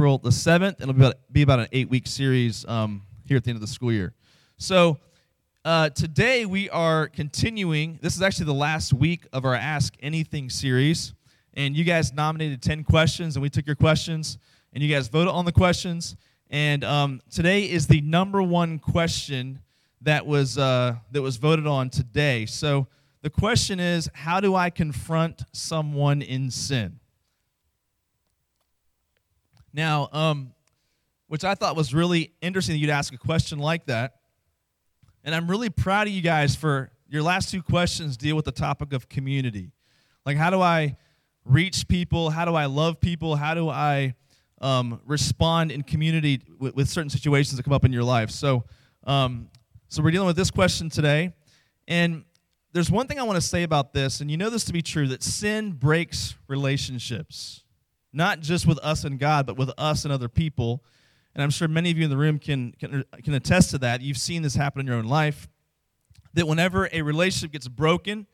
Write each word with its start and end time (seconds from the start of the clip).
April 0.00 0.16
the 0.16 0.30
7th. 0.30 0.80
It'll 0.80 0.94
be 0.94 1.04
about, 1.04 1.16
be 1.30 1.42
about 1.42 1.60
an 1.60 1.68
eight 1.72 1.90
week 1.90 2.06
series 2.06 2.64
um, 2.64 3.02
here 3.26 3.36
at 3.36 3.44
the 3.44 3.50
end 3.50 3.58
of 3.58 3.60
the 3.60 3.66
school 3.66 3.92
year. 3.92 4.14
So, 4.56 4.96
uh, 5.62 5.90
today 5.90 6.46
we 6.46 6.70
are 6.70 7.06
continuing. 7.06 7.98
This 8.00 8.16
is 8.16 8.22
actually 8.22 8.46
the 8.46 8.54
last 8.54 8.94
week 8.94 9.26
of 9.34 9.44
our 9.44 9.54
Ask 9.54 9.94
Anything 10.00 10.48
series. 10.48 11.12
And 11.52 11.76
you 11.76 11.84
guys 11.84 12.14
nominated 12.14 12.62
10 12.62 12.82
questions, 12.84 13.36
and 13.36 13.42
we 13.42 13.50
took 13.50 13.66
your 13.66 13.76
questions, 13.76 14.38
and 14.72 14.82
you 14.82 14.88
guys 14.88 15.08
voted 15.08 15.34
on 15.34 15.44
the 15.44 15.52
questions. 15.52 16.16
And 16.48 16.82
um, 16.82 17.20
today 17.30 17.70
is 17.70 17.86
the 17.86 18.00
number 18.00 18.42
one 18.42 18.78
question 18.78 19.60
that 20.00 20.24
was, 20.24 20.56
uh, 20.56 20.94
that 21.12 21.20
was 21.20 21.36
voted 21.36 21.66
on 21.66 21.90
today. 21.90 22.46
So, 22.46 22.86
the 23.20 23.28
question 23.28 23.78
is 23.78 24.08
How 24.14 24.40
do 24.40 24.54
I 24.54 24.70
confront 24.70 25.42
someone 25.52 26.22
in 26.22 26.50
sin? 26.50 26.99
Now, 29.72 30.08
um, 30.12 30.52
which 31.28 31.44
I 31.44 31.54
thought 31.54 31.76
was 31.76 31.94
really 31.94 32.32
interesting 32.42 32.74
that 32.74 32.78
you'd 32.78 32.90
ask 32.90 33.14
a 33.14 33.18
question 33.18 33.58
like 33.58 33.86
that. 33.86 34.16
And 35.22 35.34
I'm 35.34 35.48
really 35.48 35.70
proud 35.70 36.08
of 36.08 36.12
you 36.12 36.22
guys 36.22 36.56
for 36.56 36.90
your 37.08 37.22
last 37.22 37.50
two 37.50 37.62
questions 37.62 38.16
deal 38.16 38.36
with 38.36 38.46
the 38.46 38.52
topic 38.52 38.92
of 38.92 39.08
community. 39.08 39.70
Like, 40.26 40.36
how 40.36 40.50
do 40.50 40.60
I 40.60 40.96
reach 41.44 41.86
people? 41.88 42.30
How 42.30 42.44
do 42.44 42.54
I 42.54 42.66
love 42.66 43.00
people? 43.00 43.36
How 43.36 43.54
do 43.54 43.68
I 43.68 44.14
um, 44.60 45.00
respond 45.06 45.70
in 45.70 45.82
community 45.82 46.40
with, 46.58 46.74
with, 46.74 46.88
certain 46.88 47.10
situations 47.10 47.56
that 47.56 47.62
come 47.62 47.72
up 47.72 47.84
in 47.84 47.92
your 47.92 48.04
life? 48.04 48.30
So, 48.30 48.64
um, 49.04 49.48
so 49.88 50.02
we're 50.02 50.10
dealing 50.10 50.26
with 50.26 50.36
this 50.36 50.50
question 50.50 50.90
today. 50.90 51.32
And 51.88 52.24
there's 52.72 52.90
one 52.90 53.06
thing 53.06 53.18
I 53.18 53.22
want 53.22 53.36
to 53.36 53.40
say 53.40 53.62
about 53.62 53.92
this, 53.92 54.20
and 54.20 54.30
you 54.30 54.36
know 54.36 54.50
this 54.50 54.64
to 54.64 54.72
be 54.72 54.82
true 54.82 55.08
that 55.08 55.22
sin 55.22 55.72
breaks 55.72 56.34
relationships 56.48 57.64
not 58.12 58.40
just 58.40 58.66
with 58.66 58.78
us 58.78 59.04
and 59.04 59.18
God, 59.18 59.46
but 59.46 59.56
with 59.56 59.70
us 59.78 60.04
and 60.04 60.12
other 60.12 60.28
people. 60.28 60.84
And 61.34 61.42
I'm 61.42 61.50
sure 61.50 61.68
many 61.68 61.90
of 61.90 61.98
you 61.98 62.04
in 62.04 62.10
the 62.10 62.16
room 62.16 62.38
can, 62.38 62.72
can, 62.72 63.04
can 63.22 63.34
attest 63.34 63.70
to 63.70 63.78
that. 63.78 64.00
You've 64.00 64.18
seen 64.18 64.42
this 64.42 64.54
happen 64.54 64.80
in 64.80 64.86
your 64.86 64.96
own 64.96 65.04
life. 65.06 65.48
That 66.34 66.46
whenever 66.46 66.88
a 66.92 67.02
relationship 67.02 67.52
gets 67.52 67.68
broken, 67.68 68.26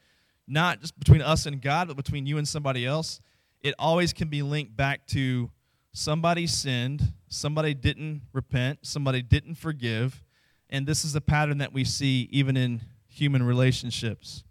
not 0.47 0.81
just 0.81 0.99
between 0.99 1.23
us 1.23 1.47
and 1.47 1.61
God, 1.61 1.89
but 1.89 1.97
between 1.97 2.27
you 2.27 2.39
and 2.39 2.47
somebody 2.47 2.87
else, 2.87 3.21
it 3.61 3.75
always 3.79 4.13
can 4.13 4.29
be 4.29 4.43
linked 4.43 4.77
back 4.77 5.07
to 5.09 5.51
somebody 5.93 6.47
sinned, 6.47 7.13
somebody 7.29 7.75
didn't 7.75 8.23
repent, 8.33 8.81
somebody 8.83 9.23
didn't 9.23 9.55
forgive. 9.57 10.23
And 10.69 10.87
this 10.87 11.05
is 11.05 11.15
a 11.15 11.21
pattern 11.21 11.59
that 11.59 11.73
we 11.73 11.85
see 11.85 12.29
even 12.31 12.57
in 12.57 12.83
human 13.09 13.43
relationships. 13.43 14.45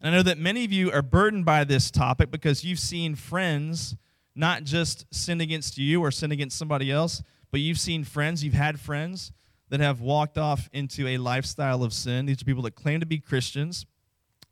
And 0.00 0.12
I 0.12 0.16
know 0.16 0.22
that 0.22 0.38
many 0.38 0.64
of 0.64 0.72
you 0.72 0.90
are 0.90 1.02
burdened 1.02 1.44
by 1.44 1.64
this 1.64 1.90
topic 1.90 2.30
because 2.30 2.64
you've 2.64 2.80
seen 2.80 3.14
friends 3.14 3.96
not 4.34 4.64
just 4.64 5.06
sin 5.12 5.40
against 5.40 5.78
you 5.78 6.00
or 6.02 6.10
sin 6.10 6.32
against 6.32 6.56
somebody 6.58 6.90
else, 6.90 7.22
but 7.50 7.60
you've 7.60 7.80
seen 7.80 8.04
friends, 8.04 8.44
you've 8.44 8.54
had 8.54 8.78
friends 8.78 9.32
that 9.68 9.80
have 9.80 10.00
walked 10.00 10.38
off 10.38 10.68
into 10.72 11.06
a 11.06 11.18
lifestyle 11.18 11.82
of 11.82 11.92
sin. 11.92 12.26
These 12.26 12.42
are 12.42 12.44
people 12.44 12.62
that 12.62 12.74
claim 12.74 13.00
to 13.00 13.06
be 13.06 13.18
Christians 13.18 13.86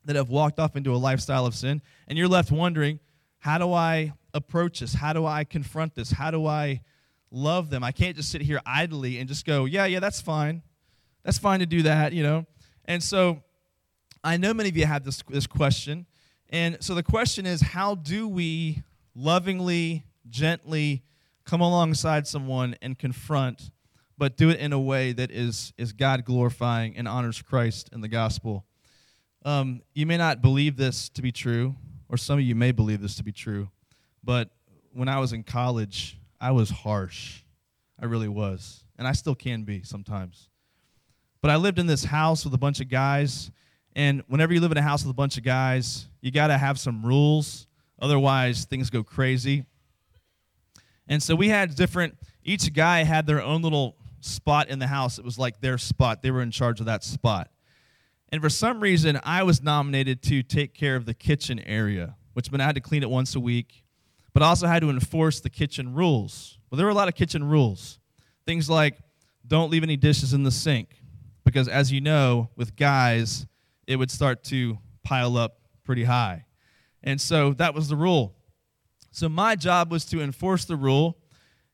that 0.05 0.17
have 0.17 0.31
walked 0.31 0.59
off 0.59 0.77
into 0.77 0.95
a 0.95 0.97
lifestyle 0.97 1.47
of 1.47 1.55
sin, 1.55 1.83
and 2.07 2.17
you're 2.17 2.29
left 2.29 2.51
wondering, 2.51 3.01
how 3.39 3.59
do 3.59 3.73
I 3.73 4.13
approach 4.35 4.81
this? 4.81 4.95
How 4.95 5.13
do 5.13 5.27
I 5.27 5.45
confront 5.45 5.95
this? 5.95 6.11
How 6.11 6.31
do 6.31 6.47
I 6.47 6.83
love 7.31 7.71
them? 7.71 7.85
I 7.85 7.93
can't 7.93 8.17
just 8.17 8.31
sit 8.31 8.41
here 8.41 8.61
idly 8.65 9.19
and 9.19 9.29
just 9.29 9.45
go, 9.45 9.65
yeah, 9.65 9.85
yeah, 9.85 10.01
that's 10.01 10.21
fine. 10.21 10.63
That's 11.25 11.39
fine 11.39 11.61
to 11.61 11.67
do 11.67 11.83
that, 11.83 12.13
you 12.13 12.23
know? 12.23 12.47
And 12.85 13.03
so 13.03 13.43
I 14.25 14.37
know 14.37 14.55
many 14.55 14.71
of 14.71 14.77
you 14.77 14.87
have 14.87 15.05
this, 15.05 15.23
this 15.29 15.47
question. 15.47 16.07
And 16.51 16.79
so 16.81 16.95
the 16.95 17.03
question 17.03 17.45
is, 17.45 17.61
how 17.61 17.95
do 17.95 18.27
we 18.27 18.83
lovingly, 19.19 20.05
gently 20.31 21.03
come 21.45 21.61
alongside 21.61 22.27
someone 22.27 22.77
and 22.81 22.99
confront, 22.99 23.71
but 24.17 24.37
do 24.37 24.51
it 24.51 24.61
in 24.61 24.73
a 24.73 24.79
way 24.79 25.13
that 25.13 25.31
is, 25.31 25.73
is 25.77 25.93
God 25.93 26.25
glorifying 26.25 26.97
and 26.97 27.09
honors 27.09 27.43
Christ 27.43 27.89
and 27.93 28.03
the 28.03 28.09
gospel. 28.09 28.65
Um, 29.45 29.83
you 29.95 30.07
may 30.07 30.17
not 30.17 30.41
believe 30.41 30.77
this 30.77 31.09
to 31.11 31.23
be 31.23 31.33
true, 31.33 31.75
or 32.09 32.17
some 32.17 32.39
of 32.39 32.45
you 32.45 32.55
may 32.55 32.71
believe 32.71 33.01
this 33.01 33.17
to 33.17 33.25
be 33.25 33.33
true, 33.33 33.71
but 34.23 34.51
when 34.93 35.09
I 35.09 35.19
was 35.19 35.33
in 35.33 35.43
college, 35.43 36.19
I 36.41 36.51
was 36.53 36.71
harsh. 36.71 37.43
I 38.01 38.07
really 38.07 38.29
was. 38.29 38.85
And 38.99 39.07
I 39.07 39.13
still 39.13 39.35
can 39.35 39.63
be 39.63 39.83
sometimes. 39.83 40.49
But 41.41 41.51
I 41.51 41.57
lived 41.57 41.79
in 41.79 41.87
this 41.87 42.05
house 42.05 42.45
with 42.45 42.55
a 42.55 42.59
bunch 42.59 42.81
of 42.81 42.89
guys, 42.89 43.51
and 43.95 44.23
whenever 44.29 44.53
you 44.53 44.61
live 44.61 44.73
in 44.73 44.79
a 44.79 44.83
house 44.83 45.03
with 45.03 45.11
a 45.11 45.15
bunch 45.15 45.39
of 45.39 45.45
guys, 45.45 46.09
you 46.21 46.31
got 46.31 46.49
to 46.49 46.59
have 46.59 46.79
some 46.79 47.05
rules 47.05 47.68
Otherwise, 48.01 48.65
things 48.65 48.91
go 48.91 49.03
crazy. 49.03 49.65
And 51.09 51.23
so 51.23 51.35
we 51.35 51.49
had 51.49 51.75
different, 51.75 52.17
each 52.45 52.73
guy 52.73 53.03
had 53.03 53.27
their 53.27 53.43
own 53.43 53.63
little 53.63 53.97
spot 54.21 54.69
in 54.69 54.79
the 54.79 54.87
house. 54.87 55.19
It 55.19 55.25
was 55.25 55.39
like 55.39 55.61
their 55.61 55.79
spot. 55.79 56.23
They 56.23 56.31
were 56.31 56.43
in 56.43 56.51
charge 56.51 56.81
of 56.81 56.87
that 56.87 57.03
spot. 57.03 57.51
And 58.31 58.43
for 58.43 58.51
some 58.51 58.81
reason, 58.81 59.19
I 59.25 59.43
was 59.43 59.63
nominated 59.63 60.23
to 60.25 60.43
take 60.43 60.75
care 60.75 60.97
of 60.97 61.07
the 61.07 61.15
kitchen 61.15 61.59
area, 61.61 62.17
which 62.35 62.53
meant 62.53 62.63
I 62.63 62.67
had 62.67 62.75
to 62.75 62.81
clean 62.81 63.03
it 63.03 63.09
once 63.09 63.35
a 63.35 63.41
week, 63.41 63.83
but 64.35 64.43
I 64.43 64.47
also 64.47 64.67
had 64.67 64.83
to 64.83 64.91
enforce 64.91 65.41
the 65.41 65.49
kitchen 65.49 65.95
rules. 65.95 66.59
Well, 66.71 66.77
there 66.77 66.85
were 66.85 66.93
a 66.93 66.95
lot 66.95 67.09
of 67.09 67.15
kitchen 67.15 67.43
rules. 67.43 67.99
Things 68.45 68.69
like 68.69 68.99
don't 69.47 69.71
leave 69.71 69.83
any 69.83 69.97
dishes 69.97 70.35
in 70.35 70.43
the 70.43 70.51
sink, 70.51 71.03
because 71.45 71.69
as 71.69 71.91
you 71.91 72.03
know, 72.03 72.51
with 72.55 72.77
guys, 72.77 73.47
it 73.87 73.97
would 73.97 74.11
start 74.11 74.45
to 74.45 74.77
pile 75.03 75.39
up 75.39 75.61
pretty 75.85 76.05
high. 76.05 76.45
And 77.03 77.21
so 77.21 77.53
that 77.55 77.75
was 77.75 77.89
the 77.89 77.97
rule. 77.97 78.35
So 79.11 79.29
my 79.29 79.57
job 79.57 79.91
was 79.91 80.05
to 80.07 80.21
enforce 80.21 80.65
the 80.65 80.77
rule. 80.77 81.19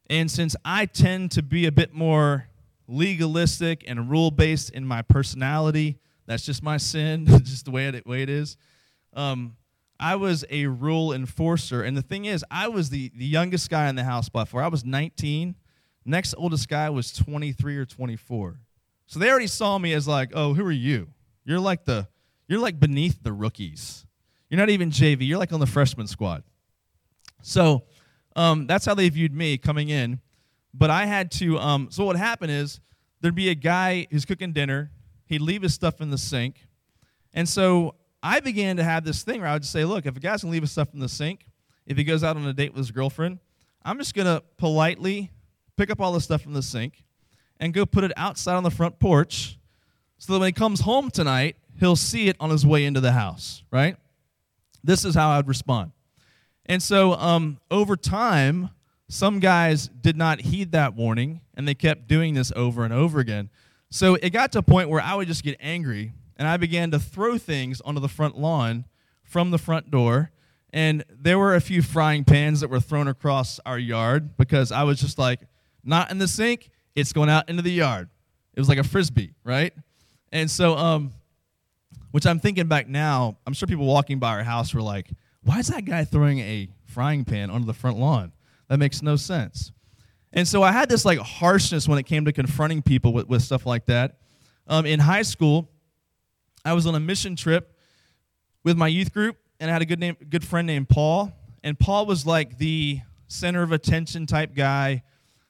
And 0.09 0.31
since 0.31 0.55
I 0.65 0.87
tend 0.87 1.31
to 1.33 1.43
be 1.43 1.67
a 1.67 1.73
bit 1.73 1.95
more 1.95 2.49
legalistic 2.87 3.85
and 3.87 4.11
rule 4.11 4.31
based 4.31 4.71
in 4.71 4.87
my 4.87 5.03
personality, 5.03 5.99
that's 6.27 6.45
just 6.45 6.63
my 6.63 6.77
sin, 6.77 7.27
just 7.45 7.65
the 7.65 7.71
way 7.71 7.87
it, 7.87 8.07
way 8.07 8.23
it 8.23 8.31
is. 8.31 8.57
Um, 9.13 9.57
I 9.99 10.17
was 10.17 10.45
a 10.51 10.67
rule 10.67 11.13
enforcer. 11.13 11.83
And 11.83 11.97
the 11.97 12.03
thing 12.03 12.25
is, 12.25 12.45
I 12.51 12.69
was 12.69 12.91
the, 12.91 13.11
the 13.15 13.25
youngest 13.25 13.71
guy 13.71 13.89
in 13.89 13.95
the 13.95 14.05
house 14.05 14.29
by 14.29 14.45
far. 14.45 14.63
I 14.63 14.69
was 14.69 14.85
19. 14.85 15.55
Next 16.05 16.35
oldest 16.37 16.69
guy 16.69 16.91
was 16.91 17.13
23 17.13 17.77
or 17.79 17.87
24. 17.87 18.61
So 19.07 19.19
they 19.19 19.31
already 19.31 19.47
saw 19.47 19.79
me 19.79 19.93
as 19.93 20.09
like, 20.09 20.31
oh, 20.35 20.55
who 20.55 20.65
are 20.65 20.73
you? 20.73 21.09
You're 21.45 21.61
like 21.61 21.85
the, 21.85 22.09
you're 22.49 22.59
like 22.59 22.81
beneath 22.81 23.23
the 23.23 23.33
rookies. 23.33 24.04
You're 24.55 24.61
not 24.61 24.71
even 24.71 24.91
JV. 24.91 25.27
You're 25.27 25.39
like 25.39 25.53
on 25.53 25.59
the 25.59 25.67
freshman 25.67 26.07
squad. 26.07 26.45
So 27.43 27.83
um, 28.37 28.69
that's 28.69 28.87
how 28.87 28.95
they 28.95 29.09
viewed 29.09 29.35
me 29.35 29.59
coming 29.59 29.89
in. 29.89 30.21
But 30.73 30.91
I 30.91 31.07
had 31.07 31.33
to. 31.33 31.59
Um, 31.59 31.89
so 31.91 32.05
what 32.05 32.15
happened 32.15 32.53
is 32.53 32.79
there'd 33.21 33.35
be 33.35 33.49
a 33.49 33.57
guy 33.57 34.07
who's 34.13 34.25
cooking 34.25 34.53
dinner. 34.53 34.93
He'd 35.27 35.41
leave 35.41 35.63
his 35.63 35.75
stuff 35.75 36.01
in 36.01 36.11
the 36.11 36.19
sink, 36.19 36.69
and 37.33 37.49
so 37.49 37.97
I 38.23 38.39
began 38.39 38.77
to 38.77 38.85
have 38.85 39.03
this 39.05 39.25
thing 39.25 39.41
where 39.41 39.51
I 39.51 39.55
would 39.55 39.63
just 39.63 39.73
say, 39.73 39.85
"Look, 39.85 40.07
if 40.07 40.17
a 40.17 40.21
guy's 40.21 40.43
gonna 40.43 40.53
leave 40.53 40.63
his 40.63 40.71
stuff 40.71 40.95
in 40.95 41.01
the 41.01 41.09
sink, 41.09 41.49
if 41.85 41.97
he 41.97 42.05
goes 42.05 42.23
out 42.23 42.37
on 42.37 42.47
a 42.47 42.53
date 42.53 42.75
with 42.75 42.79
his 42.79 42.93
girlfriend, 42.93 43.41
I'm 43.85 43.99
just 43.99 44.15
gonna 44.15 44.41
politely 44.57 45.33
pick 45.77 45.91
up 45.91 46.01
all 46.01 46.13
the 46.13 46.21
stuff 46.21 46.43
from 46.43 46.53
the 46.53 46.63
sink 46.63 47.03
and 47.59 47.75
go 47.75 47.85
put 47.85 48.05
it 48.05 48.13
outside 48.17 48.55
on 48.55 48.63
the 48.63 48.71
front 48.71 49.01
porch, 49.01 49.59
so 50.17 50.33
that 50.33 50.39
when 50.39 50.47
he 50.47 50.53
comes 50.53 50.83
home 50.83 51.11
tonight, 51.11 51.57
he'll 51.81 51.97
see 51.97 52.29
it 52.29 52.37
on 52.39 52.51
his 52.51 52.65
way 52.65 52.85
into 52.85 53.01
the 53.01 53.11
house, 53.11 53.65
right?" 53.73 53.97
This 54.85 55.05
is 55.05 55.15
how 55.15 55.31
I 55.31 55.39
would 55.39 55.49
respond. 55.49 55.93
And 56.67 56.83
so 56.83 57.15
um, 57.15 57.59
over 57.71 57.97
time, 57.97 58.71
some 59.09 59.41
guys 59.41 59.89
did 59.89 60.17
not 60.17 60.43
heed 60.43 60.73
that 60.73 60.95
warning 60.95 61.41
and 61.55 61.67
they 61.67 61.75
kept 61.75 62.07
doing 62.07 62.35
this 62.35 62.53
over 62.55 62.85
and 62.85 62.93
over 62.93 63.19
again. 63.19 63.51
So 63.91 64.15
it 64.17 64.31
got 64.31 64.53
to 64.53 64.59
a 64.59 64.63
point 64.63 64.89
where 64.89 65.01
I 65.01 65.15
would 65.15 65.29
just 65.29 65.43
get 65.43 65.57
angry 65.61 66.13
and 66.37 66.47
I 66.47 66.57
began 66.57 66.91
to 66.91 66.99
throw 66.99 67.39
things 67.39 67.81
onto 67.81 68.01
the 68.01 68.09
front 68.09 68.39
lawn 68.39 68.85
from 69.23 69.51
the 69.51 69.59
front 69.59 69.91
door. 69.91 70.31
And 70.73 71.05
there 71.09 71.39
were 71.39 71.55
a 71.55 71.61
few 71.61 71.81
frying 71.81 72.25
pans 72.25 72.61
that 72.61 72.69
were 72.69 72.81
thrown 72.81 73.09
across 73.09 73.61
our 73.65 73.79
yard 73.79 74.37
because 74.37 74.73
I 74.73 74.83
was 74.83 75.01
just 75.01 75.19
like, 75.19 75.41
not 75.85 76.11
in 76.11 76.19
the 76.19 76.27
sink, 76.29 76.71
it's 76.95 77.13
going 77.13 77.31
out 77.31 77.49
into 77.49 77.63
the 77.63 77.71
yard. 77.71 78.09
It 78.55 78.61
was 78.61 78.69
like 78.69 78.79
a 78.79 78.85
frisbee, 78.85 79.35
right? 79.45 79.73
And 80.33 80.51
so 80.51 80.77
um, 80.77 81.13
which 82.15 82.27
I'm 82.27 82.39
thinking 82.39 82.69
back 82.69 82.87
now, 82.89 83.39
I'm 83.45 83.55
sure 83.55 83.67
people 83.67 83.87
walking 83.87 84.21
by 84.21 84.29
our 84.29 84.45
house 84.45 84.73
were 84.73 84.81
like, 84.81 85.11
why 85.43 85.59
is 85.59 85.67
that 85.67 85.85
guy 85.85 86.05
throwing 86.05 86.39
a 86.39 86.69
frying 86.85 87.25
pan 87.25 87.51
onto 87.51 87.67
the 87.67 87.75
front 87.75 87.99
lawn? 87.99 88.31
That 88.69 88.79
makes 88.79 89.03
no 89.03 89.17
sense. 89.17 89.73
And 90.33 90.47
so 90.47 90.63
I 90.63 90.71
had 90.71 90.89
this 90.89 91.05
like 91.05 91.19
harshness 91.19 91.89
when 91.89 91.99
it 91.99 92.05
came 92.05 92.25
to 92.27 92.33
confronting 92.33 92.83
people 92.83 93.13
with, 93.13 93.27
with 93.27 93.43
stuff 93.43 93.67
like 93.67 93.87
that. 93.87 94.19
Um, 94.69 94.87
in 94.87 95.01
high 95.01 95.23
school, 95.23 95.69
I 96.65 96.75
was 96.75 96.87
on 96.87 96.95
a 96.95 97.01
mission 97.01 97.35
trip 97.35 97.77
with 98.63 98.77
my 98.77 98.87
youth 98.87 99.13
group, 99.13 99.37
and 99.59 99.69
I 99.69 99.73
had 99.73 99.83
a 99.83 99.85
good 99.85 99.99
name, 99.99 100.17
good 100.31 100.45
friend 100.45 100.69
named 100.69 100.89
Paul. 100.89 101.33
And 101.65 101.77
Paul 101.77 102.07
was 102.07 102.25
like 102.25 102.59
the 102.59 103.01
center 103.27 103.65
of 103.65 103.73
attention 103.73 104.27
type 104.27 104.55
guy, 104.55 105.03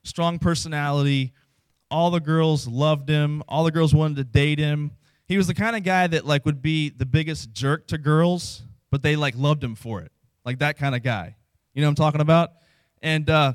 strong 0.02 0.38
personality. 0.38 1.34
All 1.90 2.10
the 2.10 2.20
girls 2.20 2.66
loved 2.66 3.10
him. 3.10 3.42
All 3.48 3.64
the 3.64 3.70
girls 3.70 3.94
wanted 3.94 4.16
to 4.16 4.24
date 4.24 4.58
him 4.58 4.92
he 5.26 5.36
was 5.36 5.46
the 5.46 5.54
kind 5.54 5.76
of 5.76 5.82
guy 5.82 6.06
that 6.06 6.26
like 6.26 6.44
would 6.44 6.62
be 6.62 6.90
the 6.90 7.06
biggest 7.06 7.52
jerk 7.52 7.86
to 7.88 7.98
girls, 7.98 8.62
but 8.90 9.02
they 9.02 9.16
like 9.16 9.34
loved 9.36 9.62
him 9.64 9.74
for 9.74 10.00
it. 10.02 10.12
Like 10.44 10.58
that 10.58 10.76
kind 10.76 10.94
of 10.94 11.02
guy. 11.02 11.36
You 11.72 11.80
know 11.82 11.88
what 11.88 11.92
I'm 11.92 11.94
talking 11.96 12.20
about? 12.20 12.50
And 13.02 13.28
uh 13.30 13.54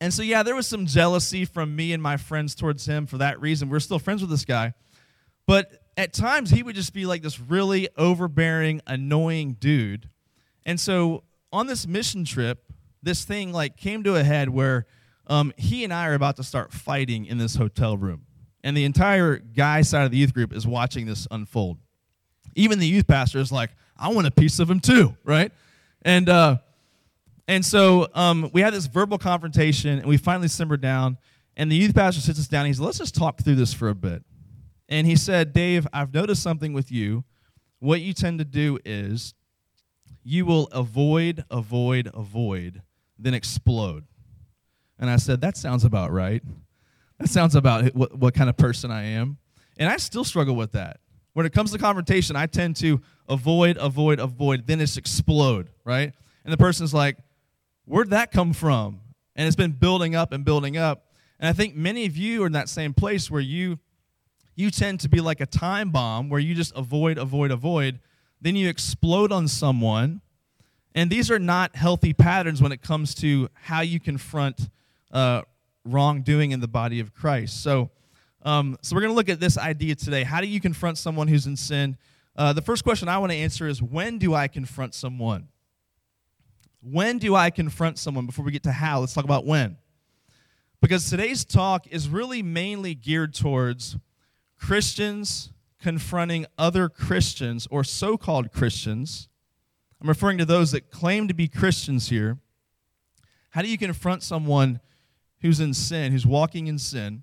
And 0.00 0.12
so, 0.12 0.22
yeah, 0.22 0.42
there 0.42 0.54
was 0.54 0.66
some 0.66 0.86
jealousy 0.86 1.44
from 1.44 1.74
me 1.74 1.92
and 1.92 2.02
my 2.02 2.16
friends 2.16 2.54
towards 2.54 2.84
him 2.86 3.06
for 3.06 3.18
that 3.18 3.40
reason. 3.40 3.70
We're 3.70 3.80
still 3.80 3.98
friends 3.98 4.20
with 4.20 4.30
this 4.30 4.44
guy. 4.44 4.74
But 5.46 5.72
at 5.96 6.12
times, 6.12 6.50
he 6.50 6.62
would 6.62 6.74
just 6.74 6.92
be 6.92 7.06
like 7.06 7.22
this 7.22 7.38
really 7.38 7.88
overbearing, 7.96 8.80
annoying 8.86 9.56
dude. 9.60 10.10
And 10.66 10.80
so, 10.80 11.24
on 11.52 11.66
this 11.66 11.86
mission 11.86 12.24
trip, 12.24 12.72
this 13.02 13.24
thing 13.24 13.52
like 13.52 13.76
came 13.76 14.02
to 14.02 14.16
a 14.16 14.24
head 14.24 14.48
where 14.48 14.86
um, 15.26 15.52
he 15.56 15.84
and 15.84 15.92
I 15.92 16.08
are 16.08 16.14
about 16.14 16.36
to 16.36 16.42
start 16.42 16.72
fighting 16.72 17.26
in 17.26 17.38
this 17.38 17.54
hotel 17.56 17.96
room. 17.96 18.26
And 18.64 18.76
the 18.76 18.84
entire 18.84 19.36
guy 19.36 19.82
side 19.82 20.04
of 20.04 20.10
the 20.10 20.16
youth 20.16 20.34
group 20.34 20.52
is 20.52 20.66
watching 20.66 21.06
this 21.06 21.28
unfold. 21.30 21.78
Even 22.56 22.80
the 22.80 22.86
youth 22.86 23.06
pastor 23.06 23.38
is 23.38 23.52
like, 23.52 23.70
I 23.96 24.08
want 24.08 24.26
a 24.26 24.30
piece 24.32 24.58
of 24.58 24.68
him 24.68 24.80
too, 24.80 25.16
right? 25.22 25.52
And 26.02 26.28
uh, 26.28 26.58
and 27.46 27.64
so 27.64 28.08
um, 28.14 28.50
we 28.52 28.62
had 28.62 28.72
this 28.72 28.86
verbal 28.86 29.18
confrontation, 29.18 29.98
and 29.98 30.06
we 30.06 30.16
finally 30.16 30.48
simmered 30.48 30.80
down. 30.80 31.18
And 31.56 31.70
the 31.70 31.76
youth 31.76 31.94
pastor 31.94 32.20
sits 32.20 32.40
us 32.40 32.48
down. 32.48 32.62
And 32.62 32.68
he's, 32.68 32.80
let's 32.80 32.98
just 32.98 33.14
talk 33.14 33.40
through 33.40 33.54
this 33.54 33.72
for 33.72 33.88
a 33.88 33.94
bit. 33.94 34.24
And 34.88 35.06
he 35.06 35.14
said, 35.14 35.52
Dave, 35.52 35.86
I've 35.92 36.12
noticed 36.12 36.42
something 36.42 36.72
with 36.72 36.90
you. 36.90 37.24
What 37.78 38.00
you 38.00 38.12
tend 38.12 38.38
to 38.38 38.44
do 38.44 38.78
is 38.84 39.34
you 40.24 40.46
will 40.46 40.68
avoid, 40.72 41.44
avoid, 41.50 42.10
avoid, 42.14 42.82
then 43.18 43.34
explode. 43.34 44.04
And 44.98 45.10
I 45.10 45.16
said, 45.16 45.42
that 45.42 45.56
sounds 45.56 45.84
about 45.84 46.10
right. 46.10 46.42
That 47.24 47.30
sounds 47.30 47.54
about 47.54 47.86
what, 47.94 48.14
what 48.14 48.34
kind 48.34 48.50
of 48.50 48.56
person 48.58 48.90
I 48.90 49.04
am. 49.04 49.38
And 49.78 49.88
I 49.88 49.96
still 49.96 50.24
struggle 50.24 50.54
with 50.56 50.72
that. 50.72 51.00
When 51.32 51.46
it 51.46 51.54
comes 51.54 51.72
to 51.72 51.78
confrontation, 51.78 52.36
I 52.36 52.44
tend 52.44 52.76
to 52.76 53.00
avoid, 53.30 53.78
avoid, 53.78 54.20
avoid, 54.20 54.66
then 54.66 54.78
it's 54.78 54.98
explode, 54.98 55.70
right? 55.86 56.12
And 56.44 56.52
the 56.52 56.58
person's 56.58 56.92
like, 56.92 57.16
Where'd 57.86 58.10
that 58.10 58.30
come 58.30 58.52
from? 58.52 59.00
And 59.34 59.46
it's 59.46 59.56
been 59.56 59.72
building 59.72 60.14
up 60.14 60.32
and 60.32 60.44
building 60.44 60.76
up. 60.76 61.14
And 61.40 61.48
I 61.48 61.54
think 61.54 61.74
many 61.74 62.04
of 62.04 62.14
you 62.14 62.42
are 62.42 62.46
in 62.46 62.52
that 62.52 62.68
same 62.68 62.92
place 62.92 63.30
where 63.30 63.40
you 63.40 63.78
you 64.54 64.70
tend 64.70 65.00
to 65.00 65.08
be 65.08 65.22
like 65.22 65.40
a 65.40 65.46
time 65.46 65.92
bomb 65.92 66.28
where 66.28 66.40
you 66.40 66.54
just 66.54 66.76
avoid, 66.76 67.16
avoid, 67.16 67.50
avoid. 67.50 68.00
Then 68.42 68.54
you 68.54 68.68
explode 68.68 69.32
on 69.32 69.48
someone. 69.48 70.20
And 70.94 71.08
these 71.08 71.30
are 71.30 71.38
not 71.38 71.74
healthy 71.74 72.12
patterns 72.12 72.60
when 72.60 72.70
it 72.70 72.82
comes 72.82 73.14
to 73.16 73.48
how 73.54 73.80
you 73.80 73.98
confront 73.98 74.68
uh, 75.10 75.40
wrongdoing 75.84 76.52
in 76.52 76.60
the 76.60 76.68
body 76.68 77.00
of 77.00 77.14
Christ. 77.14 77.62
So, 77.62 77.90
um, 78.42 78.76
so 78.82 78.94
we're 78.94 79.02
going 79.02 79.12
to 79.12 79.16
look 79.16 79.28
at 79.28 79.40
this 79.40 79.58
idea 79.58 79.94
today. 79.94 80.22
How 80.22 80.40
do 80.40 80.46
you 80.46 80.60
confront 80.60 80.98
someone 80.98 81.28
who's 81.28 81.46
in 81.46 81.56
sin? 81.56 81.96
Uh, 82.36 82.52
the 82.52 82.62
first 82.62 82.84
question 82.84 83.08
I 83.08 83.18
want 83.18 83.32
to 83.32 83.38
answer 83.38 83.66
is 83.66 83.82
when 83.82 84.18
do 84.18 84.34
I 84.34 84.48
confront 84.48 84.94
someone? 84.94 85.48
When 86.82 87.18
do 87.18 87.34
I 87.34 87.50
confront 87.50 87.98
someone? 87.98 88.26
Before 88.26 88.44
we 88.44 88.52
get 88.52 88.64
to 88.64 88.72
how, 88.72 89.00
let's 89.00 89.14
talk 89.14 89.24
about 89.24 89.46
when. 89.46 89.76
Because 90.80 91.08
today's 91.08 91.44
talk 91.44 91.86
is 91.86 92.08
really 92.08 92.42
mainly 92.42 92.94
geared 92.94 93.34
towards 93.34 93.96
Christians 94.58 95.50
confronting 95.84 96.46
other 96.56 96.88
Christians 96.88 97.68
or 97.70 97.84
so 97.84 98.16
called 98.16 98.50
Christians. 98.50 99.28
I'm 100.00 100.08
referring 100.08 100.38
to 100.38 100.46
those 100.46 100.72
that 100.72 100.90
claim 100.90 101.28
to 101.28 101.34
be 101.34 101.46
Christians 101.46 102.08
here. 102.08 102.38
How 103.50 103.60
do 103.60 103.68
you 103.68 103.76
confront 103.76 104.22
someone 104.22 104.80
who's 105.44 105.60
in 105.60 105.74
sin, 105.74 106.10
who's 106.10 106.26
walking 106.26 106.68
in 106.68 106.78
sin, 106.78 107.22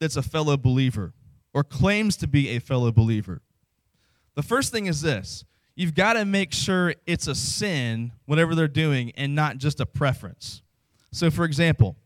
that's 0.00 0.16
a 0.16 0.22
fellow 0.22 0.56
believer 0.56 1.12
or 1.52 1.62
claims 1.62 2.16
to 2.16 2.26
be 2.26 2.48
a 2.48 2.58
fellow 2.58 2.90
believer? 2.90 3.42
The 4.34 4.42
first 4.42 4.72
thing 4.72 4.86
is 4.86 5.02
this 5.02 5.44
you've 5.76 5.94
got 5.94 6.14
to 6.14 6.24
make 6.24 6.54
sure 6.54 6.94
it's 7.06 7.26
a 7.26 7.34
sin, 7.34 8.12
whatever 8.24 8.54
they're 8.54 8.66
doing, 8.66 9.12
and 9.14 9.34
not 9.34 9.58
just 9.58 9.78
a 9.78 9.84
preference. 9.84 10.62
So, 11.12 11.30
for 11.30 11.44
example, 11.44 11.96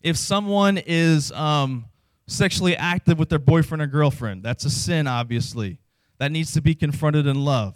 if 0.00 0.16
someone 0.16 0.78
is 0.78 1.32
um, 1.32 1.86
sexually 2.28 2.76
active 2.76 3.18
with 3.18 3.30
their 3.30 3.40
boyfriend 3.40 3.82
or 3.82 3.88
girlfriend, 3.88 4.44
that's 4.44 4.64
a 4.64 4.70
sin, 4.70 5.08
obviously. 5.08 5.80
That 6.18 6.30
needs 6.30 6.52
to 6.52 6.60
be 6.60 6.76
confronted 6.76 7.26
in 7.26 7.44
love. 7.44 7.74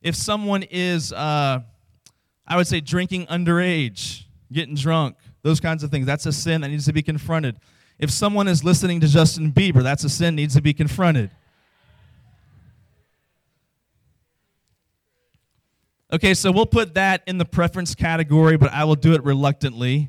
If 0.00 0.16
someone 0.16 0.62
is, 0.62 1.12
uh, 1.12 1.60
I 2.46 2.56
would 2.56 2.66
say, 2.66 2.80
drinking 2.80 3.26
underage, 3.26 4.24
getting 4.50 4.74
drunk, 4.74 5.16
those 5.44 5.60
kinds 5.60 5.84
of 5.84 5.90
things, 5.90 6.06
that's 6.06 6.24
a 6.26 6.32
sin 6.32 6.62
that 6.62 6.68
needs 6.68 6.86
to 6.86 6.92
be 6.92 7.02
confronted. 7.02 7.56
If 7.98 8.10
someone 8.10 8.48
is 8.48 8.64
listening 8.64 8.98
to 9.00 9.06
Justin 9.06 9.52
Bieber, 9.52 9.82
that's 9.82 10.02
a 10.02 10.08
sin 10.08 10.34
needs 10.34 10.54
to 10.54 10.62
be 10.62 10.72
confronted. 10.72 11.30
Okay, 16.10 16.32
so 16.32 16.50
we'll 16.50 16.64
put 16.64 16.94
that 16.94 17.22
in 17.26 17.38
the 17.38 17.44
preference 17.44 17.94
category, 17.94 18.56
but 18.56 18.72
I 18.72 18.84
will 18.84 18.94
do 18.94 19.12
it 19.12 19.22
reluctantly. 19.22 20.08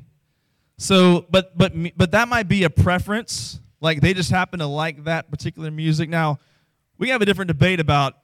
So, 0.78 1.26
but 1.30 1.56
but 1.56 1.72
but 1.96 2.12
that 2.12 2.28
might 2.28 2.48
be 2.48 2.64
a 2.64 2.70
preference. 2.70 3.60
Like 3.80 4.00
they 4.00 4.14
just 4.14 4.30
happen 4.30 4.60
to 4.60 4.66
like 4.66 5.04
that 5.04 5.30
particular 5.30 5.70
music. 5.70 6.08
Now, 6.08 6.38
we 6.96 7.10
have 7.10 7.20
a 7.20 7.26
different 7.26 7.48
debate 7.48 7.78
about 7.78 8.14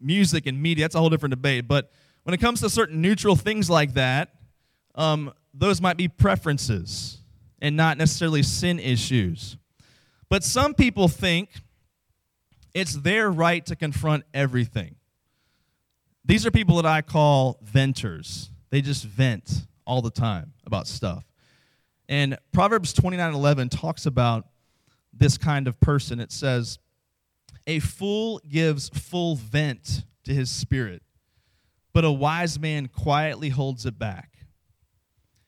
music 0.00 0.46
and 0.46 0.60
media. 0.60 0.84
That's 0.84 0.96
a 0.96 0.98
whole 0.98 1.10
different 1.10 1.32
debate. 1.32 1.68
But 1.68 1.92
when 2.24 2.34
it 2.34 2.38
comes 2.38 2.60
to 2.62 2.70
certain 2.70 3.00
neutral 3.00 3.36
things 3.36 3.70
like 3.70 3.94
that, 3.94 4.30
um, 4.96 5.32
those 5.58 5.80
might 5.80 5.96
be 5.96 6.08
preferences 6.08 7.18
and 7.60 7.76
not 7.76 7.98
necessarily 7.98 8.42
sin 8.42 8.78
issues. 8.78 9.56
But 10.28 10.44
some 10.44 10.74
people 10.74 11.08
think 11.08 11.50
it's 12.74 12.94
their 12.94 13.30
right 13.30 13.64
to 13.66 13.76
confront 13.76 14.24
everything. 14.34 14.96
These 16.24 16.44
are 16.44 16.50
people 16.50 16.76
that 16.76 16.86
I 16.86 17.02
call 17.02 17.58
venters. 17.62 18.50
They 18.70 18.82
just 18.82 19.04
vent 19.04 19.66
all 19.86 20.02
the 20.02 20.10
time 20.10 20.52
about 20.66 20.86
stuff. 20.86 21.24
And 22.08 22.36
Proverbs 22.52 22.92
29:11 22.92 23.68
talks 23.68 24.04
about 24.06 24.48
this 25.12 25.38
kind 25.38 25.66
of 25.66 25.80
person. 25.80 26.20
It 26.20 26.32
says, 26.32 26.78
"A 27.66 27.78
fool 27.78 28.40
gives 28.46 28.88
full 28.90 29.36
vent 29.36 30.04
to 30.24 30.34
his 30.34 30.50
spirit, 30.50 31.02
but 31.92 32.04
a 32.04 32.12
wise 32.12 32.58
man 32.58 32.88
quietly 32.88 33.48
holds 33.48 33.86
it 33.86 33.98
back." 33.98 34.35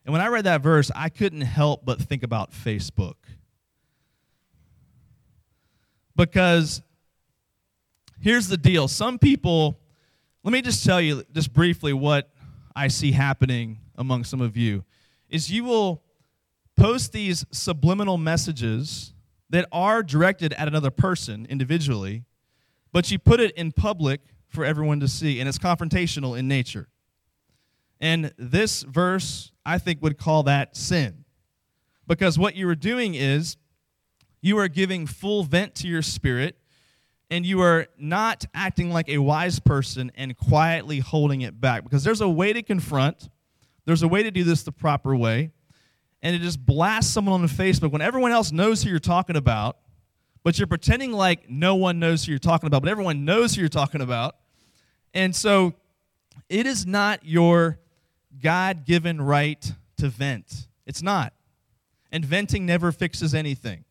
And 0.09 0.15
when 0.15 0.23
I 0.23 0.29
read 0.29 0.45
that 0.45 0.63
verse, 0.63 0.91
I 0.97 1.11
couldn't 1.11 1.43
help 1.43 1.85
but 1.85 2.01
think 2.01 2.23
about 2.23 2.51
Facebook. 2.51 3.17
Because 6.17 6.81
here's 8.19 8.49
the 8.49 8.57
deal. 8.57 8.89
Some 8.89 9.19
people 9.19 9.79
let 10.43 10.53
me 10.53 10.63
just 10.63 10.83
tell 10.83 10.99
you, 10.99 11.25
just 11.35 11.53
briefly, 11.53 11.93
what 11.93 12.31
I 12.75 12.89
see 12.89 13.13
happening 13.13 13.81
among 13.99 14.25
some 14.25 14.41
of 14.41 14.57
you 14.57 14.83
is 15.29 15.53
you 15.53 15.65
will 15.65 16.03
post 16.75 17.13
these 17.13 17.45
subliminal 17.51 18.17
messages 18.17 19.13
that 19.51 19.69
are 19.73 20.03
directed 20.03 20.55
at 20.55 20.69
another 20.69 20.91
person 20.91 21.47
individually, 21.51 22.25
but 22.93 23.11
you 23.11 23.19
put 23.19 23.41
it 23.41 23.55
in 23.59 23.73
public 23.73 24.23
for 24.47 24.65
everyone 24.65 25.01
to 25.01 25.09
see, 25.09 25.39
and 25.39 25.47
it's 25.47 25.59
confrontational 25.59 26.39
in 26.39 26.49
nature. 26.49 26.89
And 28.01 28.33
this 28.39 28.83
verse, 28.83 29.53
I 29.67 29.79
think, 29.79 30.03
would 30.03 30.19
call 30.19 30.45
that 30.45 30.77
sin. 30.77 31.25
Because 32.07 32.39
what 32.39 32.55
you 32.55 32.69
are 32.69 32.75
doing 32.75 33.15
is 33.15 33.57
you 34.41 34.59
are 34.59 34.69
giving 34.69 35.07
full 35.07 35.43
vent 35.43 35.75
to 35.77 35.89
your 35.89 36.03
spirit 36.03 36.57
and 37.31 37.45
you 37.45 37.61
are 37.61 37.87
not 37.99 38.47
acting 38.55 38.91
like 38.91 39.09
a 39.09 39.19
wise 39.19 39.59
person 39.61 40.11
and 40.15 40.37
quietly 40.37 41.01
holding 41.01 41.43
it 41.43 41.61
back. 41.61 41.85
Because 41.85 42.05
there's 42.05 42.23
a 42.23 42.29
way 42.29 42.53
to 42.53 42.63
confront, 42.63 43.29
there's 43.85 44.03
a 44.03 44.09
way 44.09 44.23
to 44.23 44.31
do 44.31 44.45
this 44.45 44.63
the 44.63 44.73
proper 44.73 45.15
way, 45.15 45.51
and 46.23 46.37
to 46.37 46.43
just 46.43 46.65
blast 46.65 47.13
someone 47.13 47.43
on 47.43 47.49
Facebook 47.49 47.93
when 47.93 48.01
everyone 48.01 48.33
else 48.33 48.51
knows 48.51 48.83
who 48.83 48.91
you're 48.91 48.99
talking 48.99 49.37
about, 49.37 49.77
but 50.43 50.59
you're 50.59 50.67
pretending 50.67 51.13
like 51.13 51.51
no 51.51 51.75
one 51.75 51.99
knows 51.99 52.25
who 52.25 52.33
you're 52.33 52.39
talking 52.39 52.67
about, 52.67 52.83
but 52.83 52.91
everyone 52.91 53.25
knows 53.25 53.55
who 53.55 53.61
you're 53.61 53.69
talking 53.69 54.01
about. 54.01 54.37
And 55.13 55.37
so 55.37 55.75
it 56.49 56.67
is 56.67 56.87
not 56.87 57.21
your 57.25 57.79
God 58.41 58.85
given 58.85 59.21
right 59.21 59.73
to 59.99 60.09
vent. 60.09 60.69
It's 60.87 61.03
not. 61.03 61.33
And 62.11 62.25
venting 62.25 62.65
never 62.65 62.93
fixes 62.93 63.35
anything. 63.35 63.85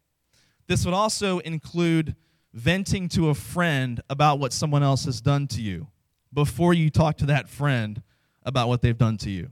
This 0.68 0.86
would 0.86 0.94
also 0.94 1.40
include 1.40 2.16
venting 2.54 3.08
to 3.10 3.30
a 3.30 3.34
friend 3.34 4.02
about 4.10 4.40
what 4.40 4.52
someone 4.52 4.84
else 4.84 5.06
has 5.06 5.22
done 5.22 5.48
to 5.48 5.62
you 5.62 5.88
before 6.34 6.74
you 6.74 6.90
talk 6.90 7.18
to 7.18 7.28
that 7.28 7.48
friend 7.48 8.02
about 8.44 8.68
what 8.68 8.82
they've 8.82 8.98
done 8.98 9.18
to 9.18 9.30
you. 9.30 9.50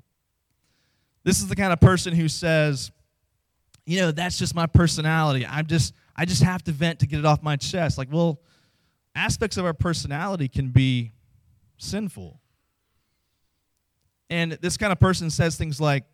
This 1.24 1.40
is 1.40 1.48
the 1.48 1.56
kind 1.56 1.74
of 1.74 1.80
person 1.80 2.14
who 2.14 2.28
says, 2.28 2.92
you 3.86 4.00
know, 4.00 4.12
that's 4.12 4.38
just 4.38 4.56
my 4.56 4.66
personality. 4.66 5.46
I'm 5.46 5.68
just 5.68 5.94
I 6.16 6.25
just 6.25 6.44
have 6.44 6.64
to 6.64 6.72
vent 6.72 7.00
to 7.00 7.08
get 7.08 7.20
it 7.20 7.25
off 7.25 7.44
my 7.44 7.56
chest. 7.56 7.98
Like, 7.98 8.08
well, 8.12 8.40
aspects 9.16 9.58
of 9.58 9.66
our 9.66 9.74
personality 9.74 10.48
can 10.48 10.70
be 10.70 11.12
sinful. 11.78 12.40
And 14.29 14.53
this 14.53 14.77
kind 14.77 14.91
of 14.91 15.00
person 15.00 15.29
says 15.29 15.55
things 15.55 15.79
like, 15.79 16.05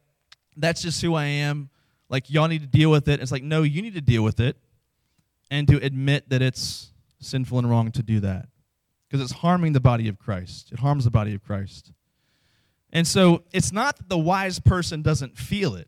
that's 0.58 0.82
just 0.82 1.02
who 1.02 1.16
I 1.16 1.26
am. 1.26 1.70
Like, 2.10 2.30
y'all 2.30 2.48
need 2.48 2.62
to 2.62 2.68
deal 2.68 2.92
with 2.92 3.08
it. 3.08 3.22
It's 3.22 3.32
like, 3.32 3.44
no, 3.44 3.64
you 3.64 3.82
need 3.82 3.94
to 3.94 4.02
deal 4.02 4.24
with 4.24 4.40
it 4.40 4.58
and 5.50 5.68
to 5.68 5.78
admit 5.78 6.30
that 6.30 6.42
it's 6.42 6.92
sinful 7.20 7.60
and 7.60 7.70
wrong 7.70 7.92
to 7.92 8.04
do 8.04 8.20
that 8.22 8.48
because 9.08 9.22
it's 9.22 9.40
harming 9.40 9.74
the 9.74 9.80
body 9.80 10.08
of 10.08 10.18
Christ. 10.18 10.72
It 10.72 10.80
harms 10.80 11.06
the 11.06 11.12
body 11.12 11.34
of 11.34 11.44
Christ. 11.44 11.92
And 12.92 13.08
so 13.08 13.44
it's 13.54 13.72
not 13.72 13.98
that 13.98 14.10
the 14.10 14.18
wise 14.18 14.60
person 14.60 15.02
doesn't 15.02 15.38
feel 15.38 15.76
it. 15.76 15.88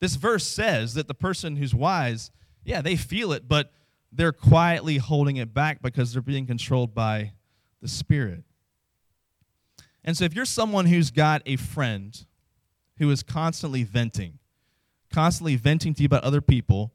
This 0.00 0.16
verse 0.16 0.46
says 0.46 0.94
that 0.94 1.08
the 1.08 1.14
person 1.14 1.56
who's 1.56 1.74
wise, 1.74 2.30
yeah, 2.64 2.80
they 2.80 2.96
feel 2.96 3.32
it, 3.32 3.48
but 3.48 3.72
they're 4.12 4.32
quietly 4.32 4.98
holding 4.98 5.36
it 5.36 5.52
back 5.52 5.82
because 5.82 6.12
they're 6.12 6.22
being 6.22 6.46
controlled 6.46 6.94
by 6.94 7.32
the 7.82 7.88
Spirit. 7.88 8.44
And 10.08 10.16
so 10.16 10.24
if 10.24 10.34
you're 10.34 10.46
someone 10.46 10.86
who's 10.86 11.10
got 11.10 11.42
a 11.44 11.56
friend 11.56 12.18
who 12.96 13.10
is 13.10 13.22
constantly 13.22 13.82
venting, 13.82 14.38
constantly 15.12 15.56
venting 15.56 15.92
to 15.92 16.02
you 16.02 16.06
about 16.06 16.24
other 16.24 16.40
people, 16.40 16.94